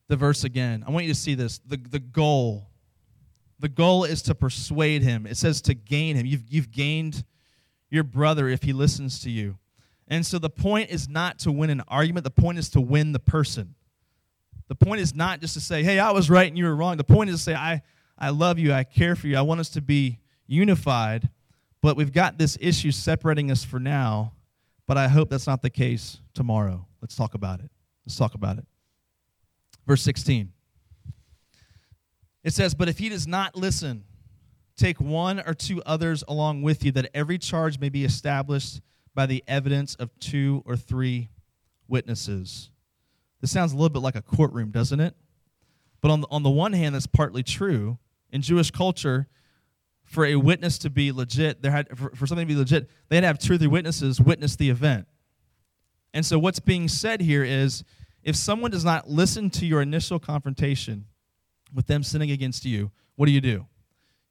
the 0.09 0.17
verse 0.17 0.45
again. 0.45 0.85
I 0.87 0.91
want 0.91 1.07
you 1.07 1.13
to 1.13 1.19
see 1.19 1.35
this. 1.35 1.59
The, 1.67 1.77
the 1.77 2.01
goal. 2.01 2.69
The 3.59 3.69
goal 3.69 4.05
is 4.05 4.23
to 4.23 4.35
persuade 4.35 5.03
him. 5.03 5.27
It 5.27 5.37
says 5.37 5.63
to 5.63 5.75
gain 5.75 6.17
him. 6.17 6.27
You've, 6.27 6.45
you've 6.49 6.71
gained 6.71 7.25
your 7.91 8.05
brother 8.05 8.49
if 8.49 8.63
he 8.63 8.73
listens 8.73 9.21
to 9.21 9.31
you. 9.31 9.59
And 10.09 10.27
so 10.27 10.39
the 10.39 10.51
point 10.51 10.91
is 10.91 11.09
not 11.09 11.39
to 11.41 11.53
win 11.53 11.71
an 11.71 11.83
argument, 11.89 12.25
the 12.25 12.31
point 12.31 12.59
is 12.59 12.69
to 12.71 12.81
win 12.81 13.13
the 13.13 13.19
person. 13.19 13.76
The 14.69 14.75
point 14.75 15.01
is 15.01 15.15
not 15.15 15.41
just 15.41 15.55
to 15.55 15.61
say, 15.61 15.83
hey, 15.83 15.99
I 15.99 16.11
was 16.11 16.29
right 16.29 16.49
and 16.49 16.59
you 16.59 16.65
were 16.65 16.75
wrong. 16.75 16.97
The 16.97 17.05
point 17.05 17.31
is 17.31 17.37
to 17.37 17.43
say, 17.43 17.55
I, 17.55 17.83
I 18.19 18.31
love 18.31 18.59
you, 18.59 18.73
I 18.73 18.85
care 18.85 19.15
for 19.15 19.29
you, 19.29 19.37
I 19.37 19.43
want 19.43 19.61
us 19.61 19.69
to 19.71 19.81
be 19.81 20.19
unified, 20.47 21.29
but 21.83 21.97
we've 21.97 22.13
got 22.13 22.39
this 22.39 22.57
issue 22.61 22.91
separating 22.91 23.51
us 23.51 23.65
for 23.65 23.79
now, 23.79 24.33
but 24.87 24.97
I 24.97 25.09
hope 25.09 25.31
that's 25.31 25.47
not 25.47 25.63
the 25.63 25.71
case 25.71 26.19
tomorrow. 26.35 26.87
Let's 27.01 27.15
talk 27.15 27.35
about 27.35 27.61
it. 27.61 27.71
Let's 28.05 28.17
talk 28.17 28.35
about 28.35 28.59
it. 28.59 28.67
Verse 29.87 30.03
16. 30.03 30.53
It 32.43 32.53
says, 32.53 32.75
But 32.75 32.89
if 32.89 32.99
he 32.99 33.09
does 33.09 33.27
not 33.27 33.57
listen, 33.57 34.05
take 34.77 35.01
one 35.01 35.41
or 35.41 35.55
two 35.55 35.83
others 35.85 36.23
along 36.29 36.63
with 36.63 36.85
you, 36.85 36.93
that 36.93 37.11
every 37.15 37.39
charge 37.39 37.79
may 37.79 37.89
be 37.89 38.05
established 38.05 38.81
by 39.15 39.27
the 39.27 39.43
evidence 39.49 39.95
of 39.97 40.17
two 40.21 40.63
or 40.67 40.77
three 40.77 41.31
witnesses. 41.89 42.71
This 43.47 43.53
sounds 43.53 43.73
a 43.73 43.77
little 43.77 43.91
bit 43.91 44.03
like 44.03 44.17
a 44.17 44.23
courtroom, 44.23 44.73
doesn't 44.73 44.99
it? 44.99 45.15
But 46.01 46.11
on 46.11 46.23
the, 46.23 46.27
on 46.33 46.43
the 46.43 46.51
one 46.51 46.73
hand, 46.73 46.97
that's 46.97 47.07
partly 47.07 47.45
true. 47.45 47.97
In 48.33 48.43
Jewish 48.43 48.73
culture, 48.73 49.29
for 50.03 50.27
a 50.27 50.35
witness 50.35 50.79
to 50.79 50.91
be 50.91 51.13
legit, 51.13 51.63
there 51.63 51.71
had 51.71 51.97
for, 51.97 52.11
for 52.11 52.27
something 52.27 52.45
to 52.45 52.53
be 52.53 52.59
legit, 52.59 52.91
they 53.09 53.15
had 53.15 53.21
to 53.21 53.29
have 53.29 53.39
two 53.39 53.55
or 53.55 53.59
three 53.59 53.69
witnesses 53.69 54.21
witness 54.21 54.57
the 54.57 54.69
event. 54.69 55.07
And 56.13 56.27
so 56.27 56.41
what's 56.41 56.59
being 56.59 56.89
said 56.89 57.21
here 57.21 57.45
is 57.45 57.85
if 58.25 58.35
someone 58.35 58.73
does 58.73 58.85
not 58.85 59.09
listen 59.09 59.49
to 59.51 59.65
your 59.65 59.81
initial 59.81 60.19
confrontation 60.19 61.05
with 61.73 61.87
them 61.87 62.03
sinning 62.03 62.33
against 62.33 62.65
you, 62.65 62.91
what 63.15 63.27
do 63.27 63.33
you 63.33 63.41
do? 63.41 63.67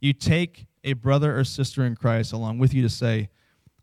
You 0.01 0.11
take 0.11 0.65
a 0.83 0.91
brother 0.91 1.39
or 1.39 1.45
sister 1.45 1.85
in 1.85 1.95
Christ 1.95 2.33
along 2.33 2.57
with 2.57 2.73
you 2.73 2.81
to 2.81 2.89
say, 2.89 3.29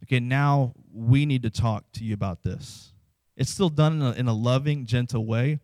okay, 0.05 0.21
now 0.21 0.75
we 0.93 1.25
need 1.25 1.43
to 1.45 1.51
talk 1.51 1.91
to 1.93 2.05
you 2.05 2.13
about 2.13 2.43
this. 2.43 2.92
It's 3.37 3.51
still 3.51 3.69
done 3.69 3.95
in 3.95 4.03
a, 4.03 4.13
in 4.13 4.29
a 4.29 4.33
loving, 4.35 4.87
gentle 4.87 5.25
way, 5.27 5.61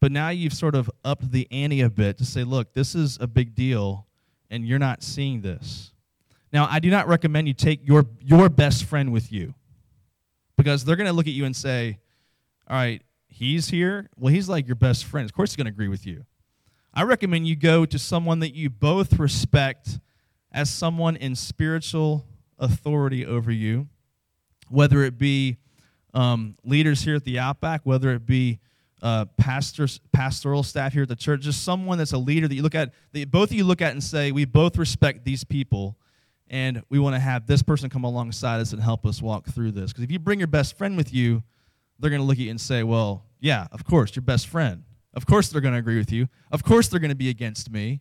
but 0.00 0.12
now 0.12 0.28
you've 0.28 0.52
sort 0.52 0.74
of 0.74 0.90
upped 1.04 1.32
the 1.32 1.48
ante 1.50 1.80
a 1.80 1.90
bit 1.90 2.18
to 2.18 2.24
say, 2.24 2.44
look, 2.44 2.74
this 2.74 2.94
is 2.94 3.16
a 3.20 3.26
big 3.26 3.54
deal, 3.54 4.06
and 4.50 4.66
you're 4.66 4.78
not 4.78 5.02
seeing 5.02 5.40
this. 5.40 5.92
Now, 6.52 6.68
I 6.70 6.78
do 6.78 6.90
not 6.90 7.08
recommend 7.08 7.48
you 7.48 7.54
take 7.54 7.86
your, 7.86 8.06
your 8.20 8.48
best 8.48 8.84
friend 8.84 9.12
with 9.12 9.32
you 9.32 9.54
because 10.56 10.84
they're 10.84 10.96
going 10.96 11.08
to 11.08 11.12
look 11.12 11.26
at 11.26 11.32
you 11.32 11.44
and 11.44 11.54
say, 11.54 11.98
all 12.68 12.76
right, 12.76 13.02
he's 13.28 13.68
here. 13.68 14.08
Well, 14.16 14.32
he's 14.32 14.48
like 14.48 14.66
your 14.66 14.76
best 14.76 15.04
friend. 15.04 15.28
Of 15.28 15.34
course, 15.34 15.50
he's 15.50 15.56
going 15.56 15.66
to 15.66 15.72
agree 15.72 15.88
with 15.88 16.06
you. 16.06 16.24
I 16.94 17.02
recommend 17.02 17.46
you 17.46 17.56
go 17.56 17.84
to 17.84 17.98
someone 17.98 18.38
that 18.40 18.54
you 18.54 18.70
both 18.70 19.18
respect 19.18 19.98
as 20.50 20.70
someone 20.70 21.16
in 21.16 21.34
spiritual 21.34 22.24
authority 22.58 23.26
over 23.26 23.50
you, 23.50 23.88
whether 24.68 25.02
it 25.02 25.18
be 25.18 25.58
um, 26.16 26.56
leaders 26.64 27.02
here 27.02 27.14
at 27.14 27.24
the 27.24 27.38
Outback, 27.38 27.82
whether 27.84 28.10
it 28.12 28.24
be 28.24 28.58
uh, 29.02 29.26
pastors, 29.36 30.00
pastoral 30.12 30.62
staff 30.62 30.94
here 30.94 31.02
at 31.02 31.08
the 31.08 31.16
church, 31.16 31.42
just 31.42 31.62
someone 31.62 31.98
that's 31.98 32.12
a 32.12 32.18
leader 32.18 32.48
that 32.48 32.54
you 32.54 32.62
look 32.62 32.74
at, 32.74 32.92
that 33.12 33.30
both 33.30 33.50
of 33.50 33.56
you 33.56 33.64
look 33.64 33.82
at 33.82 33.92
and 33.92 34.02
say, 34.02 34.32
we 34.32 34.46
both 34.46 34.78
respect 34.78 35.24
these 35.24 35.44
people, 35.44 35.98
and 36.48 36.82
we 36.88 36.98
want 36.98 37.14
to 37.14 37.20
have 37.20 37.46
this 37.46 37.62
person 37.62 37.90
come 37.90 38.04
alongside 38.04 38.60
us 38.60 38.72
and 38.72 38.82
help 38.82 39.04
us 39.04 39.20
walk 39.20 39.46
through 39.46 39.72
this. 39.72 39.92
Because 39.92 40.04
if 40.04 40.10
you 40.10 40.18
bring 40.18 40.40
your 40.40 40.46
best 40.48 40.78
friend 40.78 40.96
with 40.96 41.12
you, 41.12 41.42
they're 41.98 42.10
going 42.10 42.22
to 42.22 42.26
look 42.26 42.38
at 42.38 42.44
you 42.44 42.50
and 42.50 42.60
say, 42.60 42.82
well, 42.82 43.26
yeah, 43.38 43.66
of 43.70 43.84
course, 43.84 44.16
your 44.16 44.22
best 44.22 44.46
friend. 44.48 44.84
Of 45.12 45.26
course 45.26 45.48
they're 45.48 45.60
going 45.60 45.74
to 45.74 45.80
agree 45.80 45.98
with 45.98 46.12
you. 46.12 46.28
Of 46.50 46.62
course 46.62 46.88
they're 46.88 47.00
going 47.00 47.10
to 47.10 47.16
be 47.16 47.28
against 47.28 47.70
me. 47.70 48.00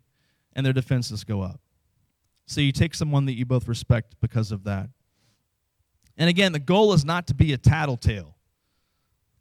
And 0.54 0.66
their 0.66 0.74
defenses 0.74 1.26
go 1.26 1.42
up. 1.42 1.60
So 2.46 2.62
you 2.62 2.72
take 2.72 2.96
someone 2.96 3.26
that 3.26 3.34
you 3.34 3.46
both 3.46 3.68
respect 3.68 4.16
because 4.22 4.54
of 4.54 4.64
that. 4.64 4.90
And 6.18 6.30
again, 6.30 6.52
the 6.52 6.60
goal 6.60 6.94
is 6.94 7.04
not 7.04 7.28
to 7.28 7.34
be 7.34 7.54
a 7.54 7.58
tattletale. 7.58 8.36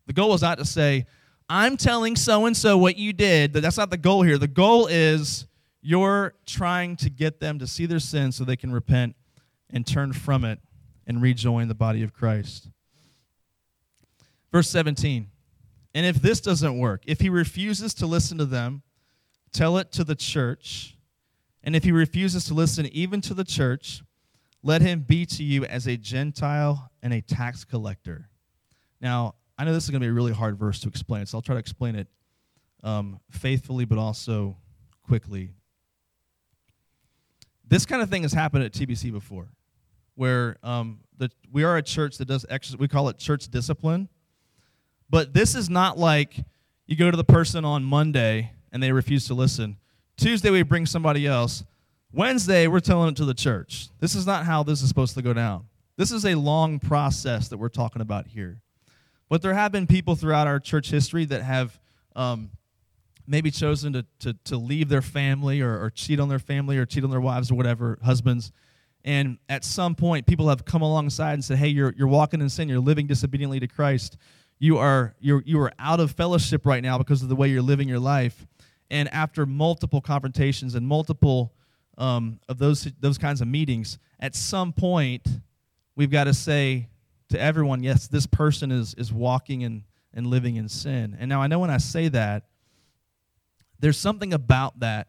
The 0.07 0.13
goal 0.13 0.35
is 0.35 0.43
not 0.43 0.59
to 0.59 0.65
say, 0.65 1.07
I'm 1.49 1.77
telling 1.77 2.17
so 2.17 2.47
and 2.47 2.57
so 2.57 2.77
what 2.79 2.97
you 2.97 3.13
did. 3.13 3.53
That's 3.53 3.77
not 3.77 3.91
the 3.91 3.97
goal 3.97 4.23
here. 4.23 4.39
The 4.39 4.49
goal 4.49 4.87
is 4.87 5.47
you're 5.83 6.35
trying 6.47 6.97
to 6.97 7.11
get 7.11 7.41
them 7.41 7.59
to 7.59 7.67
see 7.67 7.87
their 7.87 7.99
sin 7.99 8.33
so 8.33 8.45
they 8.45 8.57
can 8.57 8.73
repent 8.73 9.15
and 9.71 9.87
turn 9.87 10.13
from 10.13 10.45
it 10.45 10.59
and 11.07 11.21
rejoin 11.21 11.69
the 11.69 11.75
body 11.75 12.03
of 12.03 12.13
Christ. 12.13 12.69
Verse 14.51 14.71
17 14.71 15.29
And 15.95 16.07
if 16.07 16.17
this 16.17 16.41
doesn't 16.41 16.79
work, 16.79 17.03
if 17.07 17.21
he 17.21 17.29
refuses 17.29 17.93
to 17.95 18.07
listen 18.07 18.39
to 18.39 18.47
them, 18.47 18.83
tell 19.53 19.77
it 19.77 19.93
to 19.93 20.05
the 20.05 20.15
church. 20.15 20.97
And 21.63 21.75
if 21.75 21.85
he 21.85 21.93
refuses 21.93 22.45
to 22.47 22.55
listen 22.55 22.87
even 22.87 23.21
to 23.23 23.35
the 23.35 23.45
church, 23.45 24.03
let 24.65 24.81
him 24.81 25.01
be 25.01 25.27
to 25.27 25.45
you 25.45 25.67
as 25.67 25.87
a 25.87 25.97
Gentile 25.97 26.91
and 27.03 27.13
a 27.13 27.21
tax 27.21 27.65
collector. 27.65 28.31
Now, 28.99 29.35
I 29.59 29.65
know 29.65 29.75
this 29.75 29.85
is 29.85 29.91
going 29.91 30.01
to 30.01 30.07
be 30.07 30.11
a 30.11 30.13
really 30.13 30.33
hard 30.33 30.59
verse 30.59 30.81
to 30.81 30.89
explain, 30.89 31.27
so 31.27 31.37
I'll 31.37 31.43
try 31.43 31.55
to 31.55 31.59
explain 31.59 31.95
it 31.95 32.09
um, 32.83 33.21
faithfully 33.31 33.85
but 33.85 33.99
also 33.99 34.57
quickly. 35.07 35.51
This 37.69 37.85
kind 37.85 38.01
of 38.01 38.09
thing 38.09 38.23
has 38.23 38.33
happened 38.33 38.65
at 38.65 38.73
TBC 38.73 39.13
before, 39.13 39.49
where 40.15 40.57
um, 40.63 41.01
the, 41.19 41.31
we 41.53 41.63
are 41.63 41.77
a 41.77 41.83
church 41.83 42.17
that 42.17 42.25
does 42.27 42.47
exercise, 42.49 42.79
we 42.79 42.89
call 42.89 43.11
it 43.11 43.19
church 43.19 43.49
discipline. 43.49 44.09
But 45.11 45.35
this 45.35 45.55
is 45.55 45.69
not 45.69 45.99
like 45.99 46.39
you 46.87 46.97
go 46.97 47.11
to 47.11 47.17
the 47.19 47.25
person 47.25 47.67
on 47.67 47.85
Monday 47.85 48.53
and 48.73 48.83
they 48.83 48.93
refuse 48.93 49.27
to 49.27 49.35
listen. 49.35 49.77
Tuesday, 50.17 50.49
we 50.49 50.63
bring 50.63 50.87
somebody 50.87 51.27
else. 51.27 51.65
Wednesday, 52.15 52.69
we're 52.69 52.79
telling 52.79 53.09
it 53.09 53.17
to 53.17 53.25
the 53.25 53.35
church. 53.35 53.89
This 53.99 54.15
is 54.15 54.25
not 54.25 54.45
how 54.45 54.63
this 54.63 54.83
is 54.83 54.89
supposed 54.89 55.15
to 55.17 55.23
go 55.23 55.33
down. 55.33 55.67
This 55.97 56.13
is 56.13 56.25
a 56.25 56.37
long 56.37 56.79
process 56.79 57.49
that 57.49 57.59
we're 57.59 57.69
talking 57.69 58.01
about 58.01 58.29
here. 58.29 58.61
But 59.29 59.43
there 59.43 59.53
have 59.53 59.73
been 59.73 59.89
people 59.89 60.15
throughout 60.15 60.47
our 60.47 60.61
church 60.61 60.91
history 60.91 61.25
that 61.25 61.43
have 61.43 61.77
um, 62.15 62.51
maybe 63.27 63.51
chosen 63.51 63.95
to, 63.95 64.07
to, 64.21 64.35
to 64.45 64.57
leave 64.57 64.89
their 64.89 65.03
family 65.03 65.61
or, 65.61 65.73
or 65.83 65.91
cheat 65.91 66.21
on 66.21 66.29
their 66.29 66.39
family 66.39 66.79
or 66.79 66.87
cheat 66.87 67.03
on 67.03 67.11
their 67.11 67.21
wives 67.21 67.51
or 67.51 67.57
whatever, 67.57 67.99
husbands. 68.05 68.53
And 69.05 69.39
at 69.49 69.65
some 69.65 69.97
point, 69.97 70.25
people 70.25 70.49
have 70.49 70.65
come 70.65 70.83
alongside 70.83 71.33
and 71.33 71.45
said, 71.45 71.59
hey, 71.59 71.69
you're, 71.69 71.93
you're 71.97 72.07
walking 72.07 72.41
in 72.41 72.49
sin, 72.49 72.69
you're 72.69 72.79
living 72.79 73.09
disobediently 73.09 73.59
to 73.59 73.67
Christ. 73.67 74.19
You 74.61 74.79
are, 74.79 75.17
you're, 75.19 75.43
you 75.45 75.61
are 75.61 75.73
out 75.81 75.99
of 75.99 76.13
fellowship 76.13 76.65
right 76.65 76.83
now 76.83 76.97
because 76.97 77.25
of 77.25 77.29
the 77.29 77.35
way 77.35 77.49
you're 77.49 77.61
living 77.61 77.89
your 77.89 77.99
life. 77.99 78.47
And 78.89 79.13
after 79.13 79.47
multiple 79.47 80.01
confrontations 80.01 80.77
and 80.77 80.87
multiple 80.87 81.53
um, 81.99 82.41
of 82.49 82.59
those, 82.59 82.89
those 83.01 83.19
kinds 83.19 83.41
of 83.41 83.49
meetings, 83.49 83.99
at 84.21 84.35
some 84.35 84.73
point, 84.73 85.27
we've 85.97 86.11
got 86.11 86.25
to 86.25 86.35
say, 86.35 86.89
to 87.31 87.41
everyone, 87.41 87.83
yes, 87.83 88.07
this 88.07 88.27
person 88.27 88.71
is, 88.71 88.95
is 88.95 89.13
walking 89.13 89.65
and, 89.65 89.83
and 90.13 90.27
living 90.27 90.57
in 90.57 90.69
sin. 90.69 91.17
And 91.19 91.29
now 91.29 91.43
I 91.43 91.47
know 91.47 91.59
when 91.59 91.71
I 91.71 91.79
say 91.79 92.09
that, 92.09 92.45
there's 93.81 93.99
something 93.99 94.33
about 94.33 94.81
that 94.81 95.09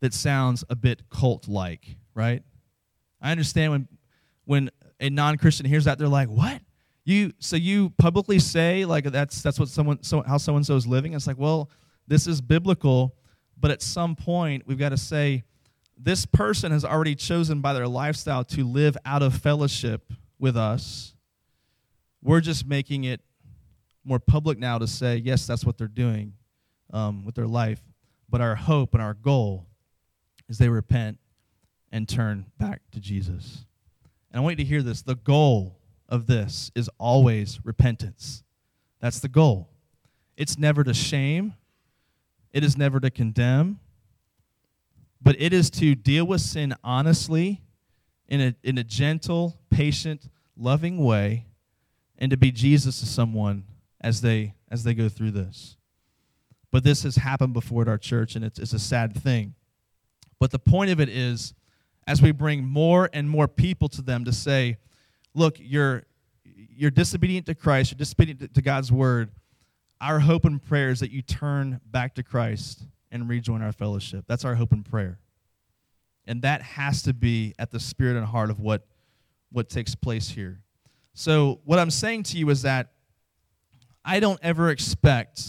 that 0.00 0.14
sounds 0.14 0.64
a 0.70 0.76
bit 0.76 1.08
cult 1.10 1.48
like, 1.48 1.96
right? 2.14 2.42
I 3.20 3.30
understand 3.30 3.72
when 3.72 3.88
when 4.44 4.70
a 4.98 5.10
non-Christian 5.10 5.66
hears 5.66 5.84
that, 5.84 5.98
they're 5.98 6.08
like, 6.08 6.28
"What? 6.28 6.62
You 7.04 7.32
so 7.38 7.56
you 7.56 7.90
publicly 7.90 8.38
say 8.38 8.84
like 8.84 9.04
that's 9.04 9.42
that's 9.42 9.58
what 9.58 9.68
someone 9.68 10.02
so 10.02 10.22
how 10.22 10.38
so 10.38 10.56
and 10.56 10.64
so 10.64 10.76
is 10.76 10.86
living?" 10.86 11.12
It's 11.14 11.26
like, 11.26 11.38
well, 11.38 11.70
this 12.06 12.26
is 12.26 12.40
biblical, 12.40 13.14
but 13.58 13.70
at 13.70 13.82
some 13.82 14.16
point 14.16 14.64
we've 14.66 14.78
got 14.78 14.90
to 14.90 14.96
say 14.96 15.44
this 15.98 16.26
person 16.26 16.72
has 16.72 16.84
already 16.84 17.14
chosen 17.14 17.60
by 17.60 17.72
their 17.72 17.88
lifestyle 17.88 18.44
to 18.44 18.64
live 18.64 18.96
out 19.04 19.22
of 19.22 19.34
fellowship 19.34 20.12
with 20.38 20.56
us. 20.56 21.14
We're 22.22 22.40
just 22.40 22.66
making 22.66 23.04
it 23.04 23.20
more 24.04 24.18
public 24.18 24.58
now 24.58 24.78
to 24.78 24.86
say, 24.86 25.16
yes, 25.16 25.46
that's 25.46 25.64
what 25.64 25.76
they're 25.76 25.88
doing 25.88 26.34
um, 26.92 27.24
with 27.24 27.34
their 27.34 27.46
life. 27.46 27.80
But 28.28 28.40
our 28.40 28.54
hope 28.54 28.94
and 28.94 29.02
our 29.02 29.14
goal 29.14 29.66
is 30.48 30.58
they 30.58 30.68
repent 30.68 31.18
and 31.90 32.08
turn 32.08 32.46
back 32.58 32.82
to 32.92 33.00
Jesus. 33.00 33.64
And 34.30 34.40
I 34.40 34.42
want 34.42 34.58
you 34.58 34.64
to 34.64 34.68
hear 34.68 34.82
this. 34.82 35.02
The 35.02 35.16
goal 35.16 35.78
of 36.08 36.26
this 36.26 36.70
is 36.74 36.88
always 36.98 37.60
repentance. 37.64 38.42
That's 39.00 39.20
the 39.20 39.28
goal. 39.28 39.68
It's 40.36 40.58
never 40.58 40.84
to 40.84 40.94
shame, 40.94 41.54
it 42.52 42.62
is 42.62 42.76
never 42.76 43.00
to 43.00 43.10
condemn, 43.10 43.80
but 45.20 45.36
it 45.38 45.52
is 45.52 45.70
to 45.70 45.94
deal 45.94 46.26
with 46.26 46.40
sin 46.40 46.74
honestly, 46.84 47.62
in 48.28 48.40
a, 48.40 48.54
in 48.62 48.78
a 48.78 48.84
gentle, 48.84 49.58
patient, 49.70 50.28
loving 50.56 50.98
way 50.98 51.46
and 52.18 52.30
to 52.30 52.36
be 52.36 52.50
Jesus 52.50 53.00
to 53.00 53.06
someone 53.06 53.64
as 54.00 54.20
they 54.20 54.54
as 54.70 54.84
they 54.84 54.92
go 54.92 55.08
through 55.08 55.30
this. 55.30 55.76
But 56.70 56.84
this 56.84 57.02
has 57.04 57.16
happened 57.16 57.54
before 57.54 57.82
at 57.82 57.88
our 57.88 57.96
church, 57.96 58.36
and 58.36 58.44
it's, 58.44 58.58
it's 58.58 58.74
a 58.74 58.78
sad 58.78 59.16
thing. 59.16 59.54
But 60.38 60.50
the 60.50 60.58
point 60.58 60.90
of 60.90 61.00
it 61.00 61.08
is, 61.08 61.54
as 62.06 62.20
we 62.20 62.30
bring 62.30 62.64
more 62.64 63.08
and 63.14 63.30
more 63.30 63.48
people 63.48 63.88
to 63.88 64.02
them 64.02 64.26
to 64.26 64.32
say, 64.32 64.76
look, 65.34 65.56
you're 65.58 66.04
you're 66.44 66.90
disobedient 66.90 67.46
to 67.46 67.54
Christ, 67.54 67.92
you're 67.92 67.98
disobedient 67.98 68.54
to 68.54 68.62
God's 68.62 68.92
word. 68.92 69.30
Our 70.00 70.20
hope 70.20 70.44
and 70.44 70.62
prayer 70.62 70.90
is 70.90 71.00
that 71.00 71.10
you 71.10 71.22
turn 71.22 71.80
back 71.86 72.14
to 72.16 72.22
Christ 72.22 72.84
and 73.10 73.28
rejoin 73.28 73.62
our 73.62 73.72
fellowship. 73.72 74.24
That's 74.26 74.44
our 74.44 74.54
hope 74.54 74.72
and 74.72 74.84
prayer. 74.84 75.18
And 76.26 76.42
that 76.42 76.62
has 76.62 77.02
to 77.02 77.14
be 77.14 77.54
at 77.58 77.70
the 77.70 77.80
spirit 77.80 78.16
and 78.16 78.26
heart 78.26 78.50
of 78.50 78.60
what, 78.60 78.86
what 79.50 79.68
takes 79.68 79.94
place 79.94 80.28
here. 80.28 80.60
So, 81.14 81.60
what 81.64 81.78
I'm 81.78 81.90
saying 81.90 82.24
to 82.24 82.38
you 82.38 82.48
is 82.50 82.62
that 82.62 82.92
I 84.04 84.20
don't 84.20 84.38
ever 84.42 84.70
expect 84.70 85.42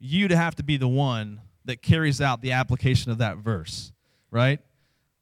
you 0.00 0.28
to 0.28 0.36
have 0.36 0.56
to 0.56 0.62
be 0.62 0.76
the 0.76 0.88
one 0.88 1.40
that 1.64 1.80
carries 1.80 2.20
out 2.20 2.42
the 2.42 2.52
application 2.52 3.12
of 3.12 3.18
that 3.18 3.38
verse, 3.38 3.92
right? 4.30 4.58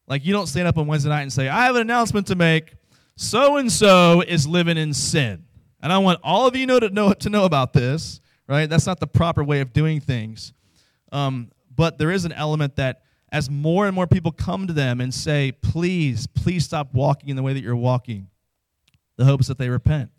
Like, 0.07 0.25
you 0.25 0.33
don't 0.33 0.47
stand 0.47 0.69
up 0.69 0.79
on 0.79 0.87
Wednesday 0.87 1.11
night 1.11 1.23
and 1.23 1.33
say, 1.33 1.49
I 1.49 1.65
have 1.65 1.75
an 1.75 1.83
announcement 1.83 2.29
to 2.29 2.35
make. 2.35 2.75
So 3.17 3.57
and 3.57 3.71
so 3.71 4.23
is 4.23 4.47
living 4.47 4.77
in 4.77 4.95
sin. 4.95 5.45
And 5.83 5.93
I 5.93 5.99
want 5.99 6.21
all 6.23 6.47
of 6.47 6.57
you 6.57 6.67
know 6.67 6.81
to 6.81 6.89
know 6.89 7.13
to 7.13 7.31
know 7.31 7.45
about 7.45 7.73
this, 7.73 8.21
right? 8.49 8.69
That's 8.69 8.87
not 8.87 9.01
the 9.01 9.07
proper 9.07 9.43
way 9.43 9.61
of 9.61 9.73
doing 9.73 10.01
things. 10.01 10.53
Um, 11.13 11.53
but 11.75 11.99
there 11.99 12.11
is 12.11 12.25
an 12.25 12.33
element 12.33 12.77
that 12.77 13.03
as 13.31 13.49
more 13.49 13.87
and 13.87 13.95
more 13.95 14.07
people 14.07 14.33
come 14.33 14.67
to 14.67 14.73
them 14.73 15.01
and 15.01 15.13
say, 15.13 15.53
please, 15.53 16.27
please 16.27 16.65
stop 16.65 16.93
walking 16.93 17.29
in 17.29 17.37
the 17.37 17.43
way 17.43 17.53
that 17.53 17.63
you're 17.63 17.77
walking, 17.77 18.29
the 19.17 19.25
hope 19.25 19.41
is 19.41 19.47
that 19.47 19.59
they 19.59 19.69
repent. 19.69 20.11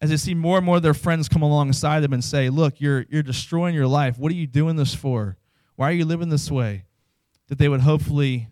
As 0.00 0.10
they 0.10 0.16
see 0.16 0.34
more 0.34 0.58
and 0.58 0.66
more 0.66 0.76
of 0.76 0.82
their 0.82 0.94
friends 0.94 1.28
come 1.28 1.42
alongside 1.42 2.00
them 2.00 2.12
and 2.12 2.22
say, 2.22 2.50
Look, 2.50 2.80
you're, 2.80 3.04
you're 3.08 3.22
destroying 3.22 3.74
your 3.74 3.88
life. 3.88 4.16
What 4.16 4.30
are 4.30 4.36
you 4.36 4.46
doing 4.46 4.76
this 4.76 4.94
for? 4.94 5.36
Why 5.74 5.88
are 5.88 5.92
you 5.92 6.04
living 6.04 6.28
this 6.28 6.50
way? 6.52 6.84
That 7.48 7.58
they 7.58 7.68
would 7.68 7.80
hopefully 7.80 8.48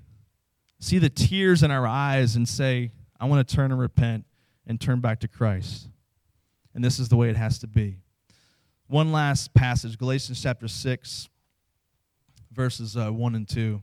see 0.80 0.98
the 0.98 1.08
tears 1.08 1.62
in 1.62 1.70
our 1.70 1.86
eyes 1.86 2.34
and 2.34 2.48
say, 2.48 2.90
I 3.20 3.26
want 3.26 3.46
to 3.46 3.54
turn 3.54 3.70
and 3.70 3.80
repent 3.80 4.24
and 4.66 4.80
turn 4.80 5.00
back 5.00 5.20
to 5.20 5.28
Christ. 5.28 5.88
And 6.74 6.84
this 6.84 6.98
is 6.98 7.08
the 7.08 7.16
way 7.16 7.30
it 7.30 7.36
has 7.36 7.60
to 7.60 7.68
be. 7.68 8.00
One 8.88 9.10
last 9.10 9.52
passage, 9.52 9.98
Galatians 9.98 10.40
chapter 10.40 10.68
6, 10.68 11.28
verses 12.52 12.96
uh, 12.96 13.10
1 13.10 13.34
and 13.34 13.48
2 13.48 13.82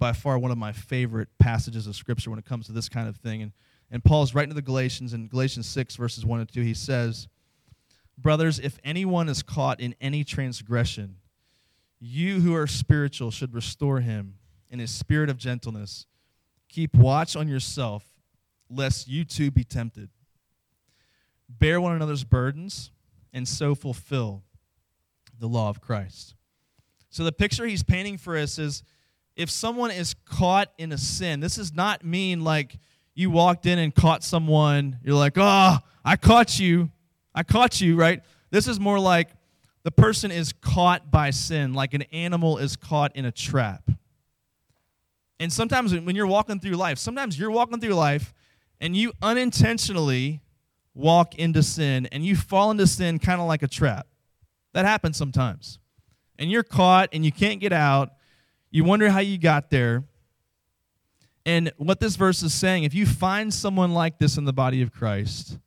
by 0.00 0.12
far 0.12 0.36
one 0.36 0.50
of 0.50 0.58
my 0.58 0.72
favorite 0.72 1.28
passages 1.38 1.86
of 1.86 1.94
Scripture 1.94 2.30
when 2.30 2.38
it 2.40 2.44
comes 2.44 2.66
to 2.66 2.72
this 2.72 2.88
kind 2.88 3.08
of 3.08 3.16
thing. 3.16 3.40
And, 3.42 3.52
and 3.92 4.02
Paul's 4.02 4.34
writing 4.34 4.50
to 4.50 4.54
the 4.56 4.62
Galatians 4.62 5.14
in 5.14 5.28
Galatians 5.28 5.68
6, 5.68 5.94
verses 5.94 6.26
1 6.26 6.40
and 6.40 6.52
2. 6.52 6.60
He 6.62 6.74
says, 6.74 7.28
Brothers, 8.18 8.58
if 8.58 8.78
anyone 8.82 9.28
is 9.28 9.42
caught 9.42 9.80
in 9.80 9.94
any 10.00 10.24
transgression, 10.24 11.18
you 12.00 12.40
who 12.40 12.52
are 12.54 12.66
spiritual 12.66 13.30
should 13.30 13.54
restore 13.54 14.00
him 14.00 14.34
in 14.70 14.80
his 14.80 14.90
spirit 14.90 15.30
of 15.30 15.38
gentleness. 15.38 16.06
Keep 16.68 16.96
watch 16.96 17.36
on 17.36 17.46
yourself, 17.46 18.04
lest 18.68 19.06
you 19.06 19.24
too 19.24 19.52
be 19.52 19.62
tempted. 19.62 20.10
Bear 21.48 21.80
one 21.80 21.94
another's 21.94 22.24
burdens, 22.24 22.90
and 23.34 23.46
so 23.46 23.74
fulfill 23.74 24.44
the 25.38 25.48
law 25.48 25.68
of 25.68 25.80
Christ. 25.80 26.34
So, 27.10 27.24
the 27.24 27.32
picture 27.32 27.66
he's 27.66 27.82
painting 27.82 28.16
for 28.16 28.38
us 28.38 28.58
is 28.58 28.82
if 29.36 29.50
someone 29.50 29.90
is 29.90 30.14
caught 30.24 30.72
in 30.78 30.92
a 30.92 30.98
sin, 30.98 31.40
this 31.40 31.56
does 31.56 31.74
not 31.74 32.04
mean 32.04 32.42
like 32.42 32.78
you 33.14 33.30
walked 33.30 33.66
in 33.66 33.78
and 33.78 33.94
caught 33.94 34.24
someone, 34.24 34.98
you're 35.04 35.14
like, 35.14 35.34
oh, 35.36 35.78
I 36.04 36.16
caught 36.16 36.58
you. 36.58 36.90
I 37.34 37.42
caught 37.42 37.80
you, 37.80 37.96
right? 37.96 38.22
This 38.50 38.68
is 38.68 38.78
more 38.78 38.98
like 38.98 39.30
the 39.82 39.90
person 39.90 40.30
is 40.30 40.52
caught 40.52 41.10
by 41.10 41.30
sin, 41.30 41.74
like 41.74 41.94
an 41.94 42.02
animal 42.12 42.58
is 42.58 42.76
caught 42.76 43.14
in 43.16 43.24
a 43.24 43.32
trap. 43.32 43.90
And 45.40 45.52
sometimes 45.52 45.94
when 45.94 46.14
you're 46.14 46.26
walking 46.26 46.60
through 46.60 46.76
life, 46.76 46.98
sometimes 46.98 47.38
you're 47.38 47.50
walking 47.50 47.80
through 47.80 47.94
life 47.94 48.32
and 48.80 48.96
you 48.96 49.12
unintentionally 49.20 50.40
walk 50.94 51.34
into 51.34 51.62
sin 51.62 52.06
and 52.12 52.24
you 52.24 52.36
fall 52.36 52.70
into 52.70 52.86
sin 52.86 53.18
kind 53.18 53.40
of 53.40 53.46
like 53.46 53.62
a 53.62 53.68
trap. 53.68 54.06
That 54.72 54.84
happens 54.84 55.16
sometimes. 55.16 55.78
And 56.38 56.50
you're 56.50 56.62
caught 56.62 57.10
and 57.12 57.24
you 57.24 57.32
can't 57.32 57.60
get 57.60 57.72
out. 57.72 58.12
You 58.70 58.84
wonder 58.84 59.08
how 59.10 59.20
you 59.20 59.38
got 59.38 59.70
there. 59.70 60.04
And 61.46 61.72
what 61.76 62.00
this 62.00 62.16
verse 62.16 62.42
is 62.42 62.54
saying, 62.54 62.84
if 62.84 62.94
you 62.94 63.06
find 63.06 63.52
someone 63.52 63.92
like 63.92 64.18
this 64.18 64.36
in 64.36 64.44
the 64.44 64.52
body 64.52 64.82
of 64.82 64.92
Christ, 64.92 65.58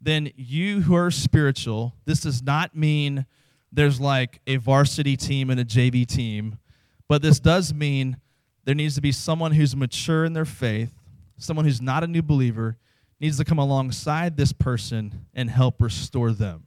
then 0.00 0.30
you 0.34 0.82
who 0.82 0.94
are 0.94 1.10
spiritual, 1.10 1.94
this 2.04 2.20
does 2.20 2.42
not 2.42 2.74
mean 2.74 3.26
there's 3.72 4.00
like 4.00 4.40
a 4.46 4.56
varsity 4.56 5.16
team 5.16 5.50
and 5.50 5.60
a 5.60 5.64
JV 5.64 6.06
team, 6.06 6.58
but 7.06 7.22
this 7.22 7.38
does 7.38 7.72
mean 7.72 8.16
there 8.64 8.74
needs 8.74 8.94
to 8.96 9.00
be 9.00 9.12
someone 9.12 9.52
who's 9.52 9.76
mature 9.76 10.24
in 10.24 10.32
their 10.32 10.44
faith, 10.44 10.92
someone 11.38 11.64
who's 11.64 11.80
not 11.80 12.02
a 12.02 12.06
new 12.06 12.22
believer, 12.22 12.76
needs 13.20 13.36
to 13.36 13.44
come 13.44 13.58
alongside 13.58 14.36
this 14.36 14.52
person 14.52 15.26
and 15.34 15.50
help 15.50 15.80
restore 15.80 16.32
them. 16.32 16.64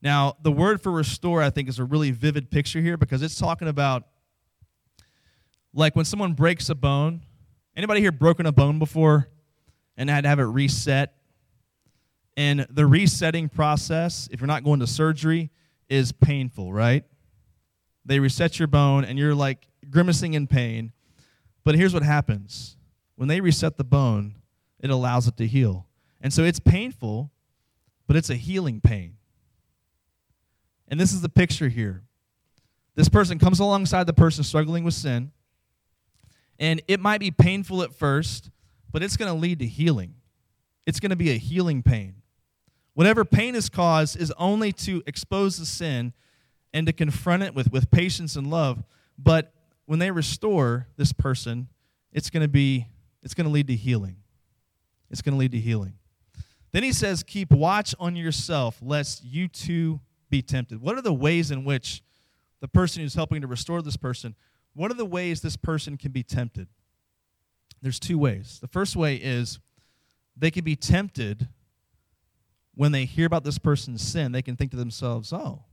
Now, 0.00 0.36
the 0.42 0.52
word 0.52 0.80
for 0.80 0.92
restore, 0.92 1.42
I 1.42 1.50
think, 1.50 1.68
is 1.68 1.78
a 1.78 1.84
really 1.84 2.12
vivid 2.12 2.50
picture 2.50 2.80
here 2.80 2.96
because 2.96 3.22
it's 3.22 3.36
talking 3.36 3.66
about 3.66 4.04
like 5.74 5.96
when 5.96 6.04
someone 6.04 6.34
breaks 6.34 6.70
a 6.70 6.74
bone. 6.74 7.22
Anybody 7.76 8.00
here 8.00 8.12
broken 8.12 8.46
a 8.46 8.52
bone 8.52 8.78
before 8.78 9.28
and 9.96 10.08
had 10.08 10.22
to 10.22 10.28
have 10.28 10.38
it 10.38 10.44
reset? 10.44 11.14
And 12.36 12.66
the 12.70 12.86
resetting 12.86 13.48
process, 13.48 14.28
if 14.30 14.40
you're 14.40 14.46
not 14.46 14.62
going 14.62 14.80
to 14.80 14.86
surgery, 14.86 15.50
is 15.88 16.12
painful, 16.12 16.72
right? 16.72 17.04
They 18.04 18.20
reset 18.20 18.58
your 18.58 18.68
bone 18.68 19.04
and 19.04 19.18
you're 19.18 19.34
like 19.34 19.66
grimacing 19.90 20.34
in 20.34 20.46
pain. 20.46 20.92
But 21.64 21.74
here's 21.74 21.92
what 21.92 22.04
happens 22.04 22.76
when 23.16 23.28
they 23.28 23.40
reset 23.40 23.76
the 23.76 23.84
bone, 23.84 24.36
it 24.80 24.90
allows 24.90 25.26
it 25.26 25.36
to 25.36 25.46
heal. 25.46 25.86
And 26.20 26.32
so 26.32 26.44
it's 26.44 26.60
painful, 26.60 27.30
but 28.06 28.16
it's 28.16 28.30
a 28.30 28.34
healing 28.34 28.80
pain. 28.80 29.16
And 30.88 30.98
this 30.98 31.12
is 31.12 31.20
the 31.20 31.28
picture 31.28 31.68
here. 31.68 32.02
This 32.94 33.08
person 33.08 33.38
comes 33.38 33.60
alongside 33.60 34.06
the 34.06 34.12
person 34.12 34.42
struggling 34.42 34.82
with 34.82 34.94
sin, 34.94 35.30
and 36.58 36.82
it 36.88 36.98
might 36.98 37.20
be 37.20 37.30
painful 37.30 37.82
at 37.82 37.92
first, 37.92 38.50
but 38.90 39.02
it's 39.02 39.16
going 39.16 39.32
to 39.32 39.38
lead 39.38 39.60
to 39.60 39.66
healing. 39.66 40.14
It's 40.86 40.98
going 40.98 41.10
to 41.10 41.16
be 41.16 41.30
a 41.30 41.38
healing 41.38 41.82
pain. 41.82 42.16
Whatever 42.94 43.24
pain 43.24 43.54
is 43.54 43.68
caused 43.68 44.20
is 44.20 44.32
only 44.38 44.72
to 44.72 45.02
expose 45.06 45.58
the 45.58 45.66
sin 45.66 46.12
and 46.72 46.86
to 46.86 46.92
confront 46.92 47.44
it 47.44 47.54
with, 47.54 47.70
with 47.70 47.90
patience 47.90 48.34
and 48.34 48.50
love. 48.50 48.82
But 49.16 49.52
when 49.86 50.00
they 50.00 50.10
restore 50.10 50.88
this 50.96 51.12
person, 51.12 51.68
it's 52.12 52.30
going 52.30 52.42
to 52.42 52.48
be 52.48 52.86
it's 53.22 53.34
going 53.34 53.46
to 53.46 53.52
lead 53.52 53.66
to 53.68 53.76
healing. 53.76 54.16
It's 55.10 55.22
going 55.22 55.34
to 55.34 55.38
lead 55.38 55.52
to 55.52 55.58
healing. 55.58 55.94
Then 56.72 56.82
he 56.82 56.92
says, 56.92 57.22
"Keep 57.22 57.50
watch 57.50 57.94
on 57.98 58.14
yourself, 58.16 58.78
lest 58.82 59.24
you 59.24 59.48
too 59.48 60.00
be 60.28 60.42
tempted." 60.42 60.80
What 60.80 60.96
are 60.96 61.02
the 61.02 61.14
ways 61.14 61.50
in 61.50 61.64
which 61.64 62.02
the 62.60 62.68
person 62.68 63.02
who's 63.02 63.14
helping 63.14 63.40
to 63.40 63.46
restore 63.46 63.80
this 63.80 63.96
person? 63.96 64.34
What 64.74 64.90
are 64.90 64.94
the 64.94 65.06
ways 65.06 65.40
this 65.40 65.56
person 65.56 65.96
can 65.96 66.12
be 66.12 66.22
tempted? 66.22 66.68
There's 67.80 67.98
two 67.98 68.18
ways. 68.18 68.58
The 68.60 68.68
first 68.68 68.96
way 68.96 69.16
is 69.16 69.60
they 70.36 70.50
can 70.50 70.64
be 70.64 70.76
tempted 70.76 71.48
when 72.74 72.92
they 72.92 73.06
hear 73.06 73.26
about 73.26 73.42
this 73.42 73.58
person's 73.58 74.02
sin, 74.02 74.30
they 74.30 74.42
can 74.42 74.54
think 74.54 74.70
to 74.70 74.76
themselves, 74.76 75.32
"Oh, 75.32 75.64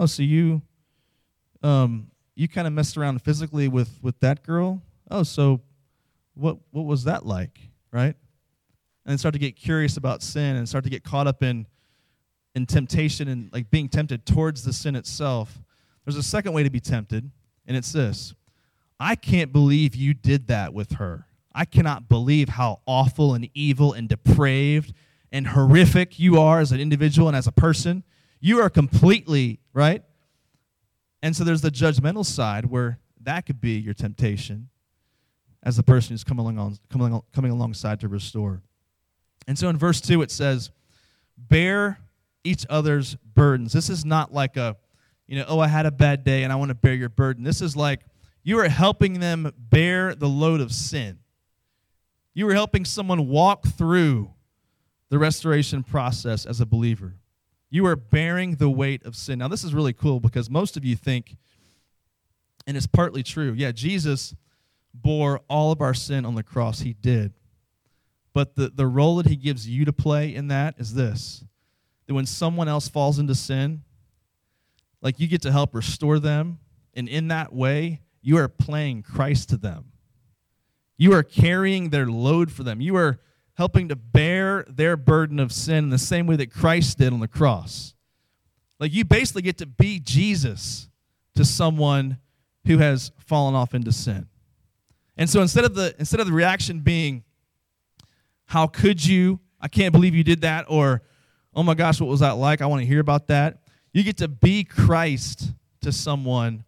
oh, 0.00 0.06
so 0.06 0.24
you, 0.24 0.62
um, 1.62 2.10
you 2.34 2.48
kind 2.48 2.66
of 2.66 2.72
messed 2.72 2.96
around 2.96 3.22
physically 3.22 3.68
with 3.68 4.02
with 4.02 4.18
that 4.20 4.42
girl. 4.42 4.82
Oh, 5.10 5.22
so 5.22 5.60
what 6.34 6.58
what 6.72 6.86
was 6.86 7.04
that 7.04 7.24
like, 7.24 7.60
right?" 7.92 8.16
And 9.08 9.18
start 9.18 9.32
to 9.32 9.38
get 9.38 9.56
curious 9.56 9.96
about 9.96 10.22
sin 10.22 10.56
and 10.56 10.68
start 10.68 10.84
to 10.84 10.90
get 10.90 11.02
caught 11.02 11.26
up 11.26 11.42
in 11.42 11.66
in 12.54 12.66
temptation 12.66 13.26
and 13.26 13.50
like 13.54 13.70
being 13.70 13.88
tempted 13.88 14.26
towards 14.26 14.64
the 14.64 14.72
sin 14.72 14.94
itself. 14.94 15.62
There's 16.04 16.16
a 16.16 16.22
second 16.22 16.52
way 16.52 16.62
to 16.62 16.68
be 16.68 16.78
tempted, 16.78 17.30
and 17.66 17.74
it's 17.74 17.90
this: 17.90 18.34
I 19.00 19.14
can't 19.14 19.50
believe 19.50 19.96
you 19.96 20.12
did 20.12 20.48
that 20.48 20.74
with 20.74 20.92
her. 20.92 21.26
I 21.54 21.64
cannot 21.64 22.08
believe 22.08 22.50
how 22.50 22.82
awful 22.86 23.32
and 23.32 23.48
evil 23.54 23.94
and 23.94 24.10
depraved 24.10 24.92
and 25.32 25.46
horrific 25.48 26.18
you 26.18 26.38
are 26.38 26.60
as 26.60 26.70
an 26.70 26.78
individual 26.78 27.28
and 27.28 27.36
as 27.36 27.46
a 27.46 27.52
person. 27.52 28.04
You 28.40 28.60
are 28.60 28.68
completely, 28.68 29.58
right? 29.72 30.02
And 31.22 31.34
so 31.34 31.44
there's 31.44 31.62
the 31.62 31.70
judgmental 31.70 32.26
side 32.26 32.66
where 32.66 32.98
that 33.22 33.46
could 33.46 33.60
be 33.60 33.78
your 33.78 33.94
temptation 33.94 34.68
as 35.62 35.76
the 35.76 35.82
person 35.82 36.12
who's 36.12 36.24
coming, 36.24 36.46
along, 36.46 36.78
coming, 36.90 37.20
coming 37.34 37.50
alongside 37.50 38.00
to 38.00 38.08
restore. 38.08 38.62
And 39.48 39.58
so 39.58 39.70
in 39.70 39.78
verse 39.78 40.00
2, 40.02 40.20
it 40.20 40.30
says, 40.30 40.70
Bear 41.36 41.98
each 42.44 42.66
other's 42.68 43.16
burdens. 43.34 43.72
This 43.72 43.88
is 43.88 44.04
not 44.04 44.32
like 44.32 44.58
a, 44.58 44.76
you 45.26 45.38
know, 45.38 45.46
oh, 45.48 45.58
I 45.58 45.68
had 45.68 45.86
a 45.86 45.90
bad 45.90 46.22
day 46.22 46.44
and 46.44 46.52
I 46.52 46.56
want 46.56 46.68
to 46.68 46.74
bear 46.74 46.94
your 46.94 47.08
burden. 47.08 47.44
This 47.44 47.62
is 47.62 47.74
like 47.74 48.02
you 48.44 48.58
are 48.60 48.68
helping 48.68 49.20
them 49.20 49.50
bear 49.58 50.14
the 50.14 50.28
load 50.28 50.60
of 50.60 50.70
sin. 50.70 51.18
You 52.34 52.48
are 52.48 52.54
helping 52.54 52.84
someone 52.84 53.26
walk 53.26 53.66
through 53.66 54.30
the 55.08 55.18
restoration 55.18 55.82
process 55.82 56.44
as 56.44 56.60
a 56.60 56.66
believer. 56.66 57.14
You 57.70 57.86
are 57.86 57.96
bearing 57.96 58.56
the 58.56 58.70
weight 58.70 59.04
of 59.04 59.16
sin. 59.16 59.38
Now, 59.38 59.48
this 59.48 59.64
is 59.64 59.74
really 59.74 59.94
cool 59.94 60.20
because 60.20 60.50
most 60.50 60.76
of 60.76 60.84
you 60.84 60.94
think, 60.94 61.36
and 62.66 62.76
it's 62.76 62.86
partly 62.86 63.22
true, 63.22 63.54
yeah, 63.56 63.72
Jesus 63.72 64.34
bore 64.92 65.40
all 65.48 65.72
of 65.72 65.80
our 65.80 65.94
sin 65.94 66.26
on 66.26 66.34
the 66.34 66.42
cross. 66.42 66.80
He 66.80 66.92
did. 66.92 67.32
But 68.32 68.54
the, 68.54 68.68
the 68.68 68.86
role 68.86 69.16
that 69.16 69.26
he 69.26 69.36
gives 69.36 69.68
you 69.68 69.84
to 69.84 69.92
play 69.92 70.34
in 70.34 70.48
that 70.48 70.74
is 70.78 70.94
this 70.94 71.44
that 72.06 72.14
when 72.14 72.26
someone 72.26 72.68
else 72.68 72.88
falls 72.88 73.18
into 73.18 73.34
sin, 73.34 73.82
like 75.02 75.20
you 75.20 75.26
get 75.28 75.42
to 75.42 75.52
help 75.52 75.74
restore 75.74 76.18
them. 76.18 76.58
And 76.94 77.08
in 77.08 77.28
that 77.28 77.52
way, 77.52 78.00
you 78.22 78.38
are 78.38 78.48
playing 78.48 79.02
Christ 79.02 79.50
to 79.50 79.56
them. 79.56 79.92
You 80.96 81.12
are 81.12 81.22
carrying 81.22 81.90
their 81.90 82.06
load 82.06 82.50
for 82.50 82.64
them. 82.64 82.80
You 82.80 82.96
are 82.96 83.20
helping 83.54 83.88
to 83.88 83.96
bear 83.96 84.64
their 84.68 84.96
burden 84.96 85.38
of 85.38 85.52
sin 85.52 85.84
in 85.84 85.90
the 85.90 85.98
same 85.98 86.26
way 86.26 86.36
that 86.36 86.52
Christ 86.52 86.98
did 86.98 87.12
on 87.12 87.20
the 87.20 87.28
cross. 87.28 87.94
Like 88.80 88.92
you 88.92 89.04
basically 89.04 89.42
get 89.42 89.58
to 89.58 89.66
be 89.66 90.00
Jesus 90.00 90.88
to 91.34 91.44
someone 91.44 92.18
who 92.66 92.78
has 92.78 93.12
fallen 93.18 93.54
off 93.54 93.74
into 93.74 93.92
sin. 93.92 94.28
And 95.16 95.28
so 95.28 95.40
instead 95.42 95.64
of 95.64 95.74
the 95.74 95.94
instead 95.98 96.20
of 96.20 96.26
the 96.26 96.32
reaction 96.32 96.80
being 96.80 97.24
how 98.48 98.66
could 98.66 99.04
you? 99.04 99.40
I 99.60 99.68
can't 99.68 99.92
believe 99.92 100.14
you 100.14 100.24
did 100.24 100.40
that 100.40 100.64
or 100.68 101.02
oh 101.54 101.62
my 101.62 101.74
gosh, 101.74 102.00
what 102.00 102.08
was 102.08 102.20
that 102.20 102.32
like? 102.32 102.62
I 102.62 102.66
want 102.66 102.80
to 102.80 102.86
hear 102.86 103.00
about 103.00 103.26
that. 103.28 103.58
You 103.92 104.02
get 104.02 104.16
to 104.18 104.28
be 104.28 104.64
Christ 104.64 105.52
to 105.82 105.92
someone 105.92 106.64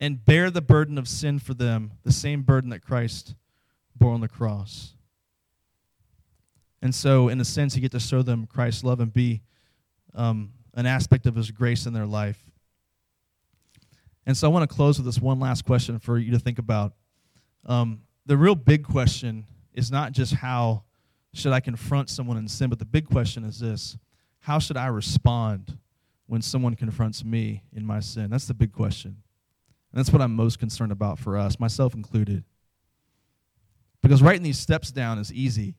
and 0.00 0.24
bear 0.24 0.50
the 0.50 0.62
burden 0.62 0.96
of 0.96 1.08
sin 1.08 1.40
for 1.40 1.54
them, 1.54 1.92
the 2.04 2.12
same 2.12 2.42
burden 2.42 2.70
that 2.70 2.80
Christ 2.80 3.34
bore 3.96 4.12
on 4.12 4.20
the 4.20 4.28
cross. 4.28 4.94
And 6.80 6.94
so, 6.94 7.28
in 7.28 7.40
a 7.40 7.44
sense, 7.44 7.74
you 7.74 7.82
get 7.82 7.90
to 7.92 8.00
show 8.00 8.22
them 8.22 8.46
Christ's 8.46 8.84
love 8.84 9.00
and 9.00 9.12
be 9.12 9.42
um, 10.14 10.52
an 10.74 10.86
aspect 10.86 11.26
of 11.26 11.34
his 11.34 11.50
grace 11.50 11.86
in 11.86 11.92
their 11.92 12.06
life. 12.06 12.38
And 14.24 14.36
so, 14.36 14.48
I 14.48 14.52
want 14.52 14.68
to 14.68 14.72
close 14.72 14.98
with 14.98 15.06
this 15.06 15.18
one 15.18 15.40
last 15.40 15.64
question 15.64 15.98
for 15.98 16.16
you 16.16 16.30
to 16.30 16.38
think 16.38 16.60
about. 16.60 16.92
Um, 17.66 18.02
the 18.26 18.36
real 18.36 18.54
big 18.54 18.84
question 18.84 19.46
is 19.74 19.90
not 19.90 20.12
just 20.12 20.34
how 20.34 20.84
should 21.34 21.52
I 21.52 21.60
confront 21.60 22.10
someone 22.10 22.36
in 22.36 22.48
sin, 22.48 22.70
but 22.70 22.78
the 22.78 22.84
big 22.84 23.06
question 23.08 23.44
is 23.44 23.60
this 23.60 23.96
how 24.40 24.58
should 24.58 24.76
I 24.76 24.86
respond 24.86 25.78
when 26.26 26.42
someone 26.42 26.74
confronts 26.74 27.24
me 27.24 27.62
in 27.72 27.84
my 27.84 28.00
sin? 28.00 28.30
That's 28.30 28.46
the 28.46 28.54
big 28.54 28.72
question. 28.72 29.16
And 29.92 29.98
that's 29.98 30.12
what 30.12 30.22
I'm 30.22 30.34
most 30.34 30.58
concerned 30.58 30.92
about 30.92 31.18
for 31.18 31.36
us, 31.36 31.58
myself 31.58 31.94
included. 31.94 32.44
Because 34.02 34.22
writing 34.22 34.42
these 34.42 34.58
steps 34.58 34.90
down 34.90 35.18
is 35.18 35.32
easy. 35.32 35.74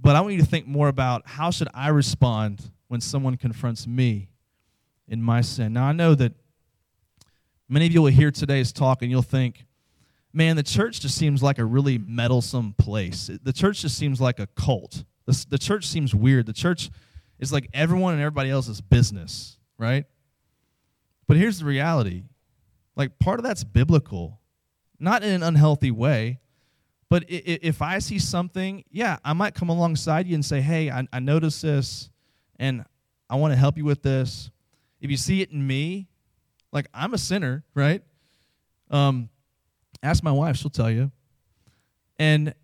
But 0.00 0.16
I 0.16 0.20
want 0.20 0.34
you 0.34 0.40
to 0.40 0.46
think 0.46 0.66
more 0.66 0.88
about 0.88 1.22
how 1.24 1.50
should 1.50 1.68
I 1.74 1.88
respond 1.88 2.70
when 2.88 3.00
someone 3.00 3.36
confronts 3.36 3.86
me 3.86 4.28
in 5.06 5.22
my 5.22 5.40
sin. 5.40 5.72
Now, 5.72 5.84
I 5.84 5.92
know 5.92 6.14
that 6.14 6.32
many 7.68 7.86
of 7.86 7.92
you 7.92 8.02
will 8.02 8.10
hear 8.10 8.30
today's 8.30 8.72
talk 8.72 9.02
and 9.02 9.10
you'll 9.10 9.22
think, 9.22 9.64
man, 10.32 10.56
the 10.56 10.62
church 10.62 11.00
just 11.00 11.16
seems 11.16 11.42
like 11.42 11.58
a 11.58 11.64
really 11.64 11.98
meddlesome 11.98 12.74
place. 12.74 13.30
The 13.42 13.52
church 13.52 13.82
just 13.82 13.96
seems 13.96 14.20
like 14.20 14.38
a 14.38 14.46
cult. 14.46 15.04
The, 15.26 15.46
the 15.50 15.58
church 15.58 15.86
seems 15.86 16.14
weird. 16.14 16.46
The 16.46 16.52
church 16.52 16.90
is 17.38 17.52
like 17.52 17.68
everyone 17.72 18.14
and 18.14 18.22
everybody 18.22 18.50
else's 18.50 18.80
business, 18.80 19.58
right? 19.78 20.04
But 21.26 21.36
here's 21.36 21.58
the 21.58 21.64
reality 21.64 22.24
like, 22.96 23.18
part 23.20 23.38
of 23.38 23.44
that's 23.44 23.62
biblical, 23.62 24.40
not 24.98 25.22
in 25.22 25.30
an 25.30 25.42
unhealthy 25.44 25.92
way. 25.92 26.40
But 27.08 27.24
if 27.28 27.80
I 27.80 28.00
see 28.00 28.18
something, 28.18 28.84
yeah, 28.90 29.18
I 29.24 29.32
might 29.32 29.54
come 29.54 29.68
alongside 29.68 30.26
you 30.26 30.34
and 30.34 30.44
say, 30.44 30.60
hey, 30.60 30.90
I, 30.90 31.06
I 31.12 31.20
noticed 31.20 31.62
this 31.62 32.10
and 32.58 32.84
I 33.30 33.36
want 33.36 33.52
to 33.52 33.56
help 33.56 33.78
you 33.78 33.84
with 33.84 34.02
this. 34.02 34.50
If 35.00 35.10
you 35.10 35.16
see 35.16 35.40
it 35.40 35.52
in 35.52 35.64
me, 35.64 36.08
like 36.72 36.86
I'm 36.92 37.14
a 37.14 37.18
sinner, 37.18 37.64
right? 37.72 38.02
Um, 38.90 39.30
ask 40.02 40.22
my 40.22 40.32
wife; 40.32 40.56
she'll 40.56 40.70
tell 40.70 40.90
you. 40.90 41.10
And 42.18 42.54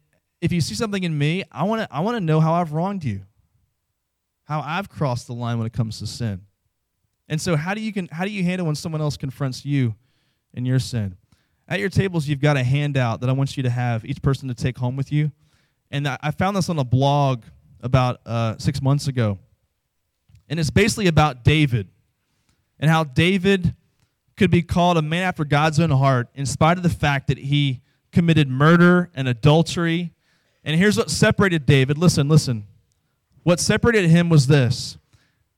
if 0.40 0.52
you 0.52 0.60
see 0.60 0.74
something 0.74 1.02
in 1.02 1.16
me, 1.16 1.44
I 1.50 1.64
want 1.64 1.82
to 1.82 1.94
I 1.94 2.00
want 2.00 2.16
to 2.16 2.20
know 2.20 2.40
how 2.40 2.54
I've 2.54 2.72
wronged 2.72 3.04
you, 3.04 3.22
how 4.44 4.60
I've 4.60 4.88
crossed 4.88 5.26
the 5.26 5.34
line 5.34 5.58
when 5.58 5.66
it 5.66 5.72
comes 5.72 5.98
to 6.00 6.06
sin. 6.06 6.42
And 7.28 7.40
so, 7.40 7.56
how 7.56 7.74
do 7.74 7.80
you 7.80 7.92
can 7.92 8.08
how 8.08 8.24
do 8.24 8.30
you 8.30 8.42
handle 8.44 8.66
when 8.66 8.74
someone 8.74 9.00
else 9.00 9.16
confronts 9.16 9.64
you 9.64 9.94
in 10.52 10.66
your 10.66 10.78
sin? 10.78 11.16
At 11.66 11.80
your 11.80 11.88
tables, 11.88 12.28
you've 12.28 12.40
got 12.40 12.56
a 12.56 12.62
handout 12.62 13.20
that 13.20 13.30
I 13.30 13.32
want 13.32 13.56
you 13.56 13.62
to 13.62 13.70
have 13.70 14.04
each 14.04 14.20
person 14.20 14.48
to 14.48 14.54
take 14.54 14.76
home 14.76 14.96
with 14.96 15.10
you. 15.10 15.32
And 15.90 16.06
I 16.06 16.30
found 16.32 16.56
this 16.56 16.68
on 16.68 16.78
a 16.78 16.84
blog 16.84 17.44
about 17.80 18.20
uh, 18.26 18.56
six 18.58 18.82
months 18.82 19.08
ago. 19.08 19.38
And 20.48 20.60
it's 20.60 20.70
basically 20.70 21.06
about 21.06 21.44
David 21.44 21.88
and 22.78 22.90
how 22.90 23.04
David 23.04 23.74
could 24.36 24.50
be 24.50 24.62
called 24.62 24.96
a 24.96 25.02
man 25.02 25.22
after 25.22 25.44
God's 25.44 25.78
own 25.78 25.90
heart 25.90 26.28
in 26.34 26.46
spite 26.46 26.76
of 26.76 26.82
the 26.82 26.90
fact 26.90 27.28
that 27.28 27.38
he 27.38 27.80
committed 28.12 28.48
murder 28.48 29.10
and 29.14 29.28
adultery. 29.28 30.12
And 30.64 30.78
here's 30.78 30.96
what 30.96 31.10
separated 31.10 31.66
David. 31.66 31.98
Listen, 31.98 32.28
listen. 32.28 32.66
What 33.42 33.60
separated 33.60 34.08
him 34.08 34.28
was 34.28 34.46
this 34.46 34.98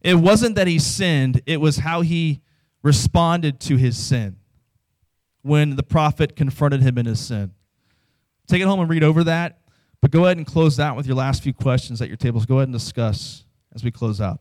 it 0.00 0.16
wasn't 0.16 0.56
that 0.56 0.66
he 0.66 0.78
sinned, 0.78 1.42
it 1.46 1.60
was 1.60 1.78
how 1.78 2.02
he 2.02 2.42
responded 2.82 3.60
to 3.60 3.76
his 3.76 3.96
sin 3.96 4.36
when 5.42 5.76
the 5.76 5.82
prophet 5.82 6.36
confronted 6.36 6.82
him 6.82 6.98
in 6.98 7.06
his 7.06 7.20
sin. 7.20 7.52
Take 8.46 8.62
it 8.62 8.66
home 8.66 8.80
and 8.80 8.90
read 8.90 9.02
over 9.02 9.24
that. 9.24 9.58
But 10.00 10.10
go 10.10 10.24
ahead 10.26 10.36
and 10.36 10.46
close 10.46 10.78
out 10.78 10.96
with 10.96 11.06
your 11.06 11.16
last 11.16 11.42
few 11.42 11.54
questions 11.54 12.00
at 12.02 12.08
your 12.08 12.16
tables. 12.16 12.46
Go 12.46 12.56
ahead 12.56 12.68
and 12.68 12.72
discuss 12.72 13.44
as 13.74 13.82
we 13.82 13.90
close 13.90 14.20
out. 14.20 14.40